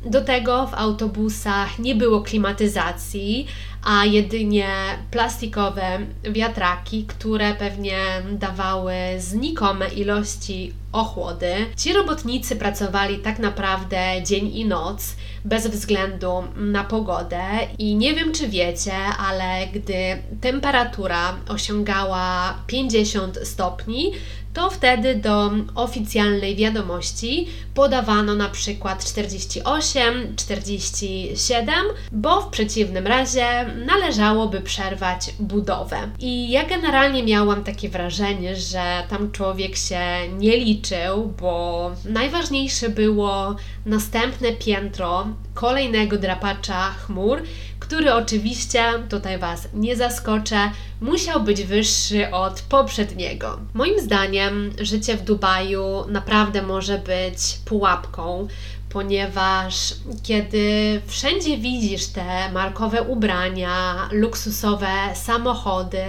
Do 0.04 0.20
tego 0.24 0.66
w 0.66 0.74
autobusach 0.74 1.78
nie 1.78 1.94
było 1.94 2.20
klimatyzacji, 2.20 3.46
a 3.84 4.04
jedynie 4.04 4.68
plastikowe 5.10 5.98
wiatraki, 6.22 7.04
które 7.04 7.54
pewnie 7.54 7.96
dawały 8.32 8.94
znikome 9.18 9.88
ilości 9.88 10.72
ochłody. 10.92 11.52
Ci 11.76 11.92
robotnicy 11.92 12.56
pracowali 12.56 13.18
tak 13.18 13.38
naprawdę 13.38 14.22
dzień 14.26 14.56
i 14.56 14.64
noc, 14.64 15.16
bez 15.44 15.66
względu 15.66 16.32
na 16.56 16.84
pogodę, 16.84 17.42
i 17.78 17.94
nie 17.94 18.14
wiem 18.14 18.32
czy 18.32 18.48
wiecie, 18.48 18.94
ale 19.18 19.66
gdy 19.66 20.22
temperatura 20.40 21.36
osiągała 21.48 22.54
50 22.66 23.38
stopni, 23.42 24.12
to 24.52 24.70
wtedy 24.70 25.14
do 25.14 25.50
oficjalnej 25.74 26.56
wiadomości 26.56 27.48
podawano 27.74 28.34
na 28.34 28.48
przykład 28.48 29.04
48, 29.04 30.36
47, 30.36 31.74
bo 32.12 32.40
w 32.40 32.48
przeciwnym 32.48 33.06
razie 33.06 33.46
należałoby 33.86 34.60
przerwać 34.60 35.34
budowę. 35.38 35.96
I 36.18 36.50
ja 36.50 36.64
generalnie 36.64 37.22
miałam 37.22 37.64
takie 37.64 37.88
wrażenie, 37.88 38.56
że 38.56 39.02
tam 39.08 39.32
człowiek 39.32 39.76
się 39.76 40.00
nie 40.38 40.56
liczył, 40.56 41.34
bo 41.40 41.90
najważniejsze 42.04 42.88
było 42.88 43.56
następne 43.86 44.52
piętro 44.52 45.26
kolejnego 45.54 46.18
drapacza 46.18 46.90
chmur, 46.90 47.42
który 47.90 48.14
oczywiście, 48.14 48.84
tutaj 49.08 49.38
Was 49.38 49.68
nie 49.74 49.96
zaskoczę, 49.96 50.70
musiał 51.00 51.40
być 51.40 51.62
wyższy 51.62 52.30
od 52.30 52.60
poprzedniego. 52.60 53.60
Moim 53.74 54.00
zdaniem 54.00 54.72
życie 54.80 55.16
w 55.16 55.22
Dubaju 55.22 56.04
naprawdę 56.08 56.62
może 56.62 56.98
być 56.98 57.58
pułapką, 57.64 58.48
ponieważ 58.88 59.94
kiedy 60.22 61.00
wszędzie 61.06 61.58
widzisz 61.58 62.06
te 62.06 62.52
markowe 62.52 63.02
ubrania, 63.02 64.08
luksusowe 64.12 64.92
samochody, 65.14 66.04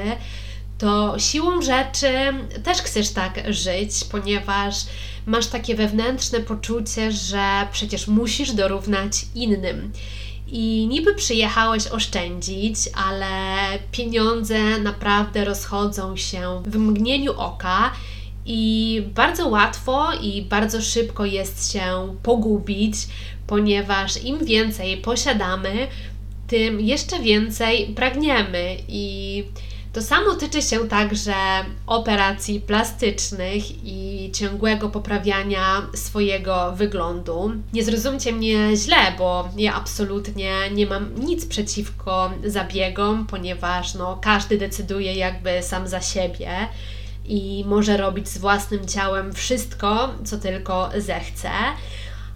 to 0.77 1.19
siłą 1.19 1.61
rzeczy 1.61 2.13
też 2.63 2.77
chcesz 2.77 3.09
tak 3.09 3.53
żyć, 3.53 3.91
ponieważ 4.11 4.75
masz 5.25 5.47
takie 5.47 5.75
wewnętrzne 5.75 6.39
poczucie, 6.39 7.11
że 7.11 7.67
przecież 7.71 8.07
musisz 8.07 8.51
dorównać 8.51 9.25
innym. 9.35 9.91
I 10.51 10.87
niby 10.89 11.15
przyjechałeś 11.15 11.87
oszczędzić, 11.87 12.75
ale 13.07 13.25
pieniądze 13.91 14.79
naprawdę 14.79 15.45
rozchodzą 15.45 16.17
się 16.17 16.63
w 16.65 16.77
mgnieniu 16.77 17.33
oka 17.39 17.91
i 18.45 19.03
bardzo 19.15 19.47
łatwo 19.47 20.13
i 20.21 20.41
bardzo 20.41 20.81
szybko 20.81 21.25
jest 21.25 21.71
się 21.73 22.15
pogubić, 22.23 22.95
ponieważ 23.47 24.23
im 24.23 24.45
więcej 24.45 24.97
posiadamy, 24.97 25.87
tym 26.47 26.81
jeszcze 26.81 27.19
więcej 27.19 27.87
pragniemy. 27.95 28.77
I 28.87 29.43
to 29.93 30.01
samo 30.01 30.35
tyczy 30.35 30.61
się 30.61 30.87
także 30.87 31.33
operacji 31.87 32.59
plastycznych 32.59 33.85
i 33.85 34.31
ciągłego 34.33 34.89
poprawiania 34.89 35.81
swojego 35.95 36.71
wyglądu. 36.71 37.51
Nie 37.73 37.83
zrozumcie 37.83 38.31
mnie 38.31 38.77
źle, 38.77 39.13
bo 39.17 39.49
ja 39.57 39.75
absolutnie 39.75 40.53
nie 40.71 40.85
mam 40.85 41.15
nic 41.15 41.45
przeciwko 41.45 42.31
zabiegom, 42.45 43.27
ponieważ 43.27 43.93
no, 43.93 44.19
każdy 44.21 44.57
decyduje 44.57 45.13
jakby 45.13 45.63
sam 45.63 45.87
za 45.87 46.01
siebie 46.01 46.49
i 47.25 47.63
może 47.67 47.97
robić 47.97 48.29
z 48.29 48.37
własnym 48.37 48.87
ciałem 48.87 49.33
wszystko, 49.33 50.09
co 50.25 50.37
tylko 50.37 50.89
zechce. 50.97 51.49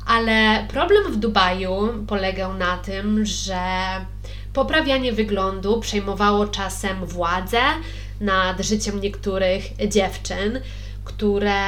Ale 0.08 0.66
problem 0.68 1.14
w 1.14 1.18
Dubaju 1.18 2.06
polegał 2.08 2.54
na 2.54 2.78
tym, 2.78 3.26
że 3.26 3.60
Poprawianie 4.56 5.14
wyglądu 5.14 5.80
przejmowało 5.80 6.48
czasem 6.48 7.06
władzę 7.06 7.62
nad 8.22 8.62
życiem 8.62 9.02
niektórych 9.02 9.64
dziewczyn, 9.88 10.60
które 11.04 11.62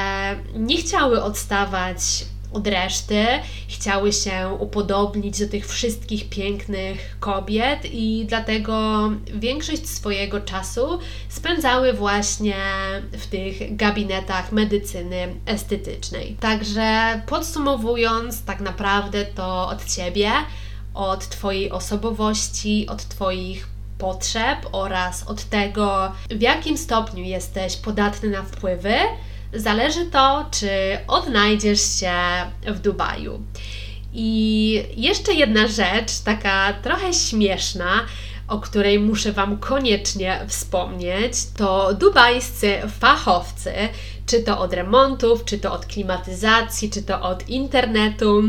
nie 0.54 0.76
chciały 0.76 1.22
odstawać 1.22 1.98
od 2.52 2.66
reszty, 2.66 3.26
chciały 3.68 4.12
się 4.12 4.56
upodobnić 4.58 5.38
do 5.38 5.48
tych 5.48 5.66
wszystkich 5.66 6.28
pięknych 6.28 7.16
kobiet 7.20 7.78
i 7.92 8.24
dlatego 8.28 9.02
większość 9.34 9.88
swojego 9.88 10.40
czasu 10.40 10.98
spędzały 11.28 11.92
właśnie 11.92 12.56
w 13.12 13.26
tych 13.26 13.76
gabinetach 13.76 14.52
medycyny 14.52 15.34
estetycznej. 15.46 16.36
Także 16.40 17.22
podsumowując, 17.26 18.44
tak 18.44 18.60
naprawdę 18.60 19.24
to 19.24 19.68
od 19.68 19.84
ciebie 19.84 20.30
od 20.94 21.28
Twojej 21.28 21.70
osobowości, 21.70 22.86
od 22.88 23.04
Twoich 23.04 23.66
potrzeb 23.98 24.58
oraz 24.72 25.26
od 25.26 25.44
tego, 25.44 26.12
w 26.30 26.40
jakim 26.40 26.78
stopniu 26.78 27.24
jesteś 27.24 27.76
podatny 27.76 28.30
na 28.30 28.42
wpływy, 28.42 28.94
zależy 29.54 30.06
to, 30.06 30.44
czy 30.50 30.70
odnajdziesz 31.08 32.00
się 32.00 32.12
w 32.66 32.78
Dubaju. 32.78 33.42
I 34.12 34.82
jeszcze 34.96 35.34
jedna 35.34 35.68
rzecz, 35.68 36.18
taka 36.24 36.72
trochę 36.72 37.14
śmieszna, 37.14 38.06
o 38.48 38.58
której 38.58 39.00
muszę 39.00 39.32
Wam 39.32 39.58
koniecznie 39.58 40.40
wspomnieć, 40.46 41.32
to 41.56 41.94
dubajscy 41.94 42.78
fachowcy, 43.00 43.72
czy 44.26 44.42
to 44.42 44.58
od 44.58 44.72
remontów, 44.72 45.44
czy 45.44 45.58
to 45.58 45.72
od 45.72 45.86
klimatyzacji, 45.86 46.90
czy 46.90 47.02
to 47.02 47.20
od 47.20 47.48
internetu, 47.48 48.42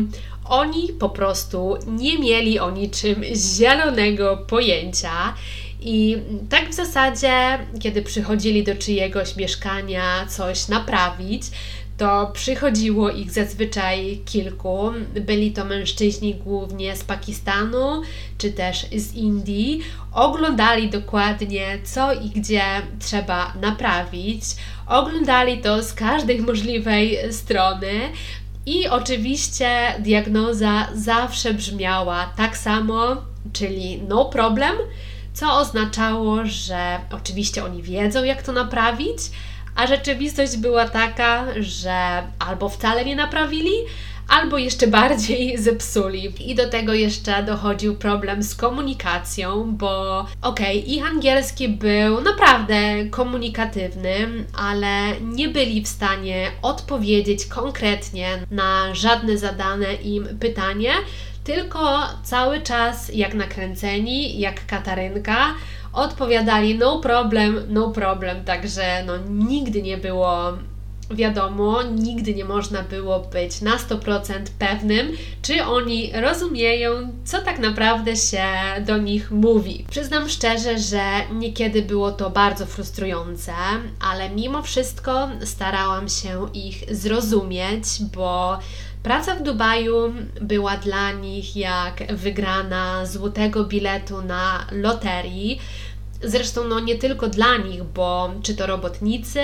oni 0.50 0.88
po 0.88 1.08
prostu 1.08 1.76
nie 1.86 2.18
mieli 2.18 2.58
o 2.58 2.70
niczym 2.70 3.24
zielonego 3.56 4.36
pojęcia. 4.36 5.34
I 5.80 6.16
tak 6.48 6.70
w 6.70 6.74
zasadzie, 6.74 7.58
kiedy 7.80 8.02
przychodzili 8.02 8.64
do 8.64 8.74
czyjegoś 8.74 9.36
mieszkania 9.36 10.26
coś 10.28 10.68
naprawić, 10.68 11.42
to 12.00 12.30
przychodziło 12.34 13.10
ich 13.10 13.30
zazwyczaj 13.30 14.20
kilku. 14.24 14.92
Byli 15.20 15.52
to 15.52 15.64
mężczyźni 15.64 16.34
głównie 16.34 16.96
z 16.96 17.04
Pakistanu 17.04 18.02
czy 18.38 18.52
też 18.52 18.86
z 18.96 19.14
Indii. 19.14 19.80
Oglądali 20.12 20.90
dokładnie, 20.90 21.78
co 21.84 22.12
i 22.12 22.30
gdzie 22.30 22.62
trzeba 22.98 23.52
naprawić. 23.60 24.42
Oglądali 24.86 25.58
to 25.58 25.82
z 25.82 25.92
każdej 25.92 26.40
możliwej 26.42 27.32
strony. 27.32 27.92
I 28.66 28.88
oczywiście 28.88 29.94
diagnoza 29.98 30.88
zawsze 30.94 31.54
brzmiała 31.54 32.32
tak 32.36 32.56
samo, 32.56 33.16
czyli 33.52 34.02
no 34.08 34.24
problem, 34.24 34.72
co 35.32 35.58
oznaczało, 35.58 36.36
że 36.44 36.98
oczywiście 37.12 37.64
oni 37.64 37.82
wiedzą, 37.82 38.24
jak 38.24 38.42
to 38.42 38.52
naprawić, 38.52 39.18
a 39.76 39.86
rzeczywistość 39.86 40.56
była 40.56 40.88
taka, 40.88 41.44
że 41.60 42.22
albo 42.38 42.68
wcale 42.68 43.04
nie 43.04 43.16
naprawili, 43.16 43.72
albo 44.28 44.58
jeszcze 44.58 44.86
bardziej 44.86 45.58
zepsuli. 45.68 46.50
I 46.50 46.54
do 46.54 46.68
tego 46.68 46.94
jeszcze 46.94 47.42
dochodził 47.42 47.96
problem 47.96 48.42
z 48.42 48.54
komunikacją, 48.54 49.76
bo 49.76 50.20
okej, 50.42 50.80
okay, 50.80 50.92
ich 50.94 51.06
angielski 51.06 51.68
był 51.68 52.20
naprawdę 52.20 53.04
komunikatywny, 53.10 54.28
ale 54.54 55.20
nie 55.20 55.48
byli 55.48 55.82
w 55.82 55.88
stanie 55.88 56.46
odpowiedzieć 56.62 57.46
konkretnie 57.46 58.38
na 58.50 58.94
żadne 58.94 59.38
zadane 59.38 59.94
im 59.94 60.38
pytanie, 60.40 60.92
tylko 61.44 61.98
cały 62.22 62.60
czas 62.60 63.10
jak 63.14 63.34
nakręceni, 63.34 64.40
jak 64.40 64.66
Katarynka, 64.66 65.54
odpowiadali 65.92 66.78
no 66.78 66.98
problem, 66.98 67.60
no 67.68 67.90
problem, 67.90 68.44
także 68.44 69.04
no 69.06 69.12
nigdy 69.28 69.82
nie 69.82 69.98
było 69.98 70.52
wiadomo, 71.10 71.82
nigdy 71.82 72.34
nie 72.34 72.44
można 72.44 72.82
było 72.82 73.20
być 73.20 73.60
na 73.60 73.76
100% 73.76 74.32
pewnym, 74.58 75.08
czy 75.42 75.64
oni 75.64 76.12
rozumieją, 76.14 76.90
co 77.24 77.42
tak 77.42 77.58
naprawdę 77.58 78.16
się 78.16 78.44
do 78.86 78.98
nich 78.98 79.30
mówi. 79.30 79.84
Przyznam 79.90 80.28
szczerze, 80.28 80.78
że 80.78 81.02
niekiedy 81.32 81.82
było 81.82 82.12
to 82.12 82.30
bardzo 82.30 82.66
frustrujące, 82.66 83.52
ale 84.00 84.30
mimo 84.30 84.62
wszystko 84.62 85.28
starałam 85.44 86.08
się 86.08 86.48
ich 86.54 86.96
zrozumieć, 86.96 87.84
bo 88.16 88.58
Praca 89.02 89.34
w 89.34 89.42
Dubaju 89.42 90.14
była 90.40 90.76
dla 90.76 91.12
nich 91.12 91.56
jak 91.56 92.16
wygrana 92.16 93.06
złotego 93.06 93.64
biletu 93.64 94.22
na 94.22 94.66
loterii. 94.72 95.60
Zresztą 96.22 96.64
no 96.64 96.80
nie 96.80 96.94
tylko 96.94 97.28
dla 97.28 97.56
nich, 97.56 97.82
bo 97.84 98.30
czy 98.42 98.54
to 98.54 98.66
robotnicy, 98.66 99.40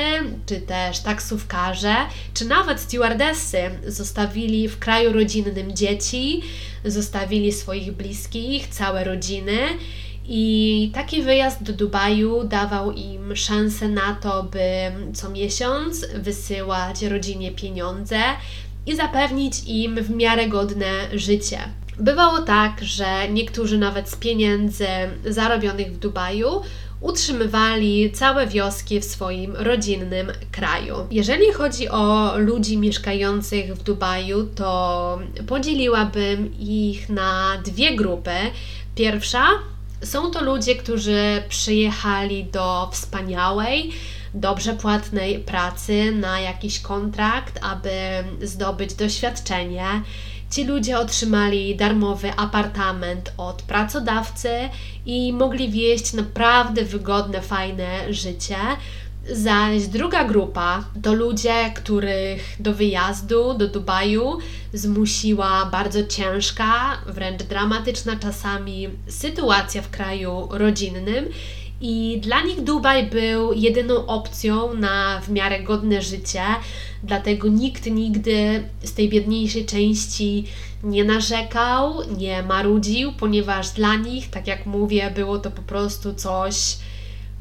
czy 0.47 0.61
też 0.61 1.01
taksówkarze, 1.01 1.95
czy 2.35 2.45
nawet 2.45 2.81
stewardessy 2.81 3.59
zostawili 3.87 4.69
w 4.69 4.79
kraju 4.79 5.13
rodzinnym 5.13 5.77
dzieci, 5.77 6.43
zostawili 6.85 7.53
swoich 7.53 7.93
bliskich, 7.93 8.69
całe 8.69 9.05
rodziny. 9.05 9.59
I 10.29 10.91
taki 10.95 11.23
wyjazd 11.23 11.63
do 11.63 11.73
Dubaju 11.73 12.45
dawał 12.45 12.93
im 12.93 13.37
szansę 13.37 13.89
na 13.89 14.15
to, 14.15 14.43
by 14.43 14.93
co 15.15 15.31
miesiąc 15.31 16.07
wysyłać 16.15 17.03
rodzinie 17.03 17.51
pieniądze 17.51 18.19
i 18.87 18.97
zapewnić 18.97 19.55
im 19.67 20.03
w 20.03 20.11
miarę 20.11 20.49
godne 20.49 20.87
życie. 21.13 21.59
Bywało 21.99 22.43
tak, 22.43 22.85
że 22.85 23.29
niektórzy 23.29 23.79
nawet 23.79 24.09
z 24.11 24.17
pieniędzy 24.17 24.87
zarobionych 25.25 25.93
w 25.93 25.99
Dubaju 25.99 26.63
utrzymywali 27.01 28.13
całe 28.13 28.47
wioski 28.47 29.01
w 29.01 29.05
swoim 29.05 29.57
rodzinnym 29.57 30.33
kraju. 30.53 30.95
Jeżeli 31.11 31.53
chodzi 31.53 31.89
o 31.89 32.33
ludzi 32.39 32.79
mieszkających 32.79 33.75
w 33.75 33.83
Dubaju, 33.83 34.47
to 34.47 35.19
podzieliłabym 35.47 36.59
ich 36.59 37.09
na 37.09 37.63
dwie 37.65 37.97
grupy. 37.97 38.37
Pierwsza 38.95 39.47
są 40.03 40.31
to 40.31 40.45
ludzie, 40.45 40.75
którzy 40.77 41.43
przyjechali 41.49 42.45
do 42.45 42.89
wspaniałej, 42.93 43.93
dobrze 44.35 44.75
płatnej 44.75 45.39
pracy 45.39 46.13
na 46.13 46.41
jakiś 46.41 46.81
kontrakt, 46.81 47.59
aby 47.63 47.91
zdobyć 48.43 48.95
doświadczenie 48.95 50.03
Ci 50.51 50.65
ludzie 50.65 50.99
otrzymali 50.99 51.77
darmowy 51.77 52.33
apartament 52.37 53.33
od 53.37 53.63
pracodawcy 53.63 54.49
i 55.07 55.33
mogli 55.33 55.71
wieść 55.71 56.13
naprawdę 56.13 56.85
wygodne, 56.85 57.43
fajne 57.43 58.13
życie. 58.15 58.57
Zaś 59.33 59.87
druga 59.87 60.25
grupa 60.25 60.85
to 61.03 61.15
ludzie, 61.15 61.73
których 61.75 62.57
do 62.61 62.75
wyjazdu 62.75 63.55
do 63.55 63.69
Dubaju 63.69 64.39
zmusiła 64.73 65.67
bardzo 65.73 66.07
ciężka, 66.07 66.99
wręcz 67.07 67.43
dramatyczna 67.43 68.17
czasami 68.17 68.89
sytuacja 69.09 69.83
w 69.83 69.91
kraju 69.91 70.49
rodzinnym 70.51 71.25
i 71.81 72.21
dla 72.23 72.43
nich 72.43 72.61
Dubaj 72.61 73.07
był 73.07 73.53
jedyną 73.53 74.07
opcją 74.07 74.75
na 74.75 75.21
w 75.21 75.29
miarę 75.29 75.63
godne 75.63 76.03
życie, 76.03 76.45
dlatego 77.03 77.49
nikt 77.49 77.87
nigdy 77.87 78.65
z 78.83 78.95
tej 78.95 79.09
biedniejszej 79.09 79.67
części 79.67 80.45
nie 80.85 81.05
narzekał, 81.05 81.95
nie 82.17 82.43
marudził, 82.43 83.13
ponieważ 83.13 83.71
dla 83.71 83.97
nich, 83.97 84.31
tak 84.31 84.47
jak 84.47 84.67
mówię, 84.67 85.11
było 85.11 85.39
to 85.39 85.51
po 85.51 85.63
prostu 85.63 86.15
coś, 86.15 86.77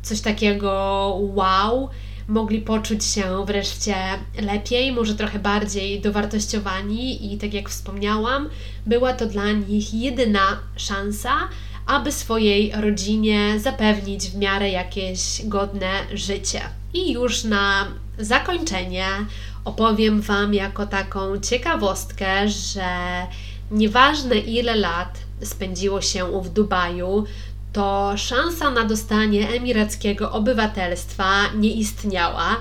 coś 0.01 0.21
takiego 0.21 0.71
wow. 1.19 1.89
Mogli 2.27 2.61
poczuć 2.61 3.05
się 3.05 3.45
wreszcie 3.45 3.95
lepiej, 4.41 4.91
może 4.91 5.15
trochę 5.15 5.39
bardziej 5.39 6.01
dowartościowani, 6.01 7.33
i 7.33 7.37
tak 7.37 7.53
jak 7.53 7.69
wspomniałam, 7.69 8.49
była 8.85 9.13
to 9.13 9.25
dla 9.25 9.51
nich 9.51 9.93
jedyna 9.93 10.59
szansa, 10.75 11.31
aby 11.85 12.11
swojej 12.11 12.71
rodzinie 12.71 13.59
zapewnić 13.59 14.23
w 14.29 14.37
miarę 14.37 14.69
jakieś 14.69 15.45
godne 15.45 15.91
życie. 16.13 16.61
I 16.93 17.11
już 17.11 17.43
na 17.43 17.87
zakończenie 18.17 19.07
opowiem 19.65 20.21
Wam 20.21 20.53
jako 20.53 20.85
taką 20.85 21.39
ciekawostkę, 21.39 22.49
że 22.49 22.87
nieważne 23.71 24.35
ile 24.35 24.75
lat 24.75 25.17
spędziło 25.43 26.01
się 26.01 26.41
w 26.41 26.49
Dubaju, 26.49 27.25
to 27.73 28.13
szansa 28.17 28.71
na 28.71 28.85
dostanie 28.85 29.49
emirackiego 29.49 30.31
obywatelstwa 30.31 31.25
nie 31.55 31.71
istniała 31.71 32.55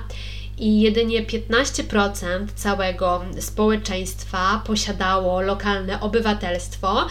i 0.59 0.81
jedynie 0.81 1.27
15% 1.27 2.47
całego 2.55 3.25
społeczeństwa 3.41 4.63
posiadało 4.67 5.41
lokalne 5.41 6.01
obywatelstwo. 6.01 7.07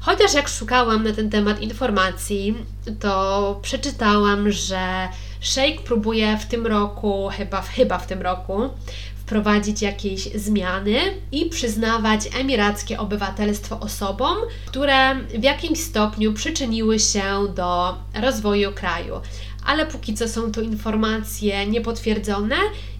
Chociaż 0.00 0.34
jak 0.34 0.48
szukałam 0.48 1.04
na 1.04 1.12
ten 1.12 1.30
temat 1.30 1.62
informacji, 1.62 2.54
to 3.00 3.58
przeczytałam, 3.62 4.50
że 4.50 5.08
Sheikh 5.40 5.82
próbuje 5.82 6.38
w 6.38 6.46
tym 6.46 6.66
roku, 6.66 7.28
chyba, 7.36 7.62
chyba 7.62 7.98
w 7.98 8.06
tym 8.06 8.22
roku, 8.22 8.70
wprowadzić 9.16 9.82
jakieś 9.82 10.20
zmiany 10.22 10.98
i 11.32 11.46
przyznawać 11.46 12.20
emirackie 12.40 12.98
obywatelstwo 12.98 13.80
osobom, 13.80 14.36
które 14.66 15.14
w 15.14 15.42
jakimś 15.42 15.80
stopniu 15.80 16.32
przyczyniły 16.32 16.98
się 16.98 17.22
do 17.54 17.98
rozwoju 18.14 18.72
kraju. 18.72 19.20
Ale 19.66 19.86
póki 19.86 20.14
co 20.14 20.28
są 20.28 20.52
to 20.52 20.60
informacje 20.60 21.66
niepotwierdzone 21.66 22.56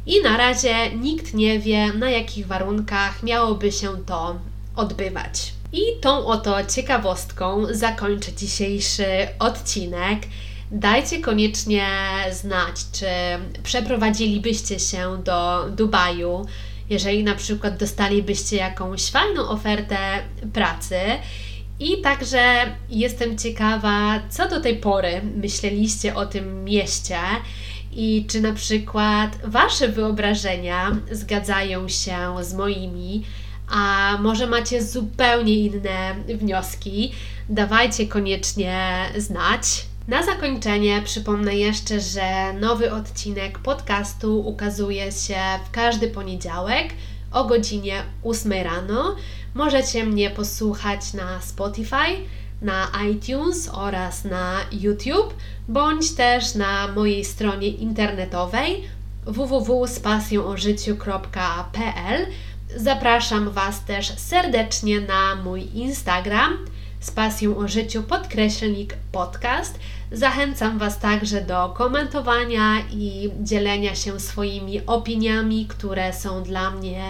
i 0.06 0.22
na 0.22 0.36
razie 0.36 0.96
nikt 0.96 1.34
nie 1.34 1.58
wie, 1.58 1.92
na 1.92 2.10
jakich 2.10 2.46
warunkach 2.46 3.22
miałoby 3.22 3.72
się 3.72 3.88
to 4.06 4.38
odbywać. 4.76 5.59
I 5.72 5.80
tą 6.00 6.26
oto 6.26 6.64
ciekawostką 6.64 7.66
zakończę 7.70 8.32
dzisiejszy 8.32 9.06
odcinek. 9.38 10.18
Dajcie 10.70 11.20
koniecznie 11.20 11.86
znać, 12.32 12.76
czy 12.92 13.06
przeprowadzilibyście 13.62 14.78
się 14.78 15.22
do 15.24 15.66
Dubaju, 15.70 16.46
jeżeli 16.90 17.24
na 17.24 17.34
przykład 17.34 17.76
dostalibyście 17.76 18.56
jakąś 18.56 19.10
fajną 19.10 19.48
ofertę 19.48 19.98
pracy. 20.52 20.96
I 21.80 22.00
także 22.00 22.76
jestem 22.88 23.38
ciekawa, 23.38 24.20
co 24.30 24.48
do 24.48 24.60
tej 24.60 24.76
pory 24.76 25.20
myśleliście 25.36 26.14
o 26.14 26.26
tym 26.26 26.64
mieście 26.64 27.18
i 27.92 28.26
czy 28.28 28.40
na 28.40 28.52
przykład 28.52 29.38
Wasze 29.44 29.88
wyobrażenia 29.88 30.96
zgadzają 31.10 31.88
się 31.88 32.36
z 32.40 32.54
moimi 32.54 33.24
a 33.70 34.16
może 34.20 34.46
macie 34.46 34.82
zupełnie 34.82 35.54
inne 35.54 36.14
wnioski, 36.28 37.12
dawajcie 37.48 38.06
koniecznie 38.06 39.04
znać. 39.16 39.86
Na 40.08 40.22
zakończenie 40.22 41.02
przypomnę 41.04 41.56
jeszcze, 41.56 42.00
że 42.00 42.52
nowy 42.60 42.92
odcinek 42.92 43.58
podcastu 43.58 44.40
ukazuje 44.40 45.12
się 45.12 45.40
w 45.66 45.70
każdy 45.70 46.08
poniedziałek 46.08 46.88
o 47.32 47.44
godzinie 47.44 48.02
8 48.24 48.52
rano. 48.52 49.16
Możecie 49.54 50.04
mnie 50.04 50.30
posłuchać 50.30 51.12
na 51.12 51.40
Spotify, 51.40 52.06
na 52.62 52.88
iTunes 53.10 53.68
oraz 53.72 54.24
na 54.24 54.56
YouTube, 54.72 55.34
bądź 55.68 56.14
też 56.14 56.54
na 56.54 56.88
mojej 56.88 57.24
stronie 57.24 57.68
internetowej 57.68 58.84
www.spasjonożyciu.pl. 59.26 62.26
Zapraszam 62.76 63.50
Was 63.50 63.84
też 63.84 64.12
serdecznie 64.16 65.00
na 65.00 65.34
mój 65.34 65.68
Instagram 65.74 66.58
z 67.00 67.10
pasją 67.10 67.56
o 67.56 67.68
życiu 67.68 68.02
podkreślnik 68.02 68.96
podcast. 69.12 69.78
Zachęcam 70.12 70.78
Was 70.78 70.98
także 70.98 71.40
do 71.40 71.68
komentowania 71.68 72.80
i 72.92 73.30
dzielenia 73.40 73.94
się 73.94 74.20
swoimi 74.20 74.86
opiniami, 74.86 75.66
które 75.66 76.12
są 76.12 76.42
dla 76.42 76.70
mnie 76.70 77.02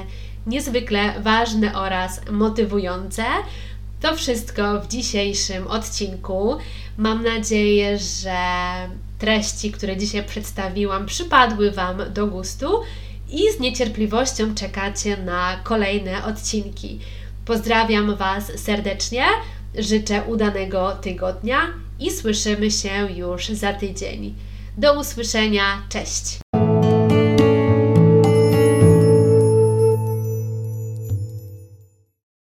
niezwykle 0.47 1.21
ważne 1.21 1.75
oraz 1.75 2.21
motywujące. 2.31 3.25
To 4.01 4.17
wszystko 4.17 4.81
w 4.81 4.89
dzisiejszym 4.89 5.67
odcinku. 5.67 6.57
Mam 6.99 7.25
nadzieję, 7.25 7.99
że 7.99 8.39
treści, 9.19 9.73
które 9.73 9.97
dzisiaj 9.97 10.25
przedstawiłam, 10.25 11.07
przypadły 11.07 11.71
Wam 11.71 12.13
do 12.15 12.27
gustu 12.27 12.81
i 13.33 13.53
z 13.53 13.61
niecierpliwością 13.61 14.55
czekacie 14.55 15.17
na 15.17 15.61
kolejne 15.65 16.25
odcinki. 16.25 16.99
Pozdrawiam 17.45 18.17
Was 18.17 18.53
serdecznie, 18.57 19.25
życzę 19.79 20.23
udanego 20.23 20.93
tygodnia 20.93 21.59
i 22.01 22.11
słyszymy 22.11 22.71
się 22.71 23.11
już 23.17 23.49
za 23.49 23.73
tydzień. 23.73 24.35
Do 24.79 25.01
usłyszenia, 25.01 25.83
cześć! 25.89 26.39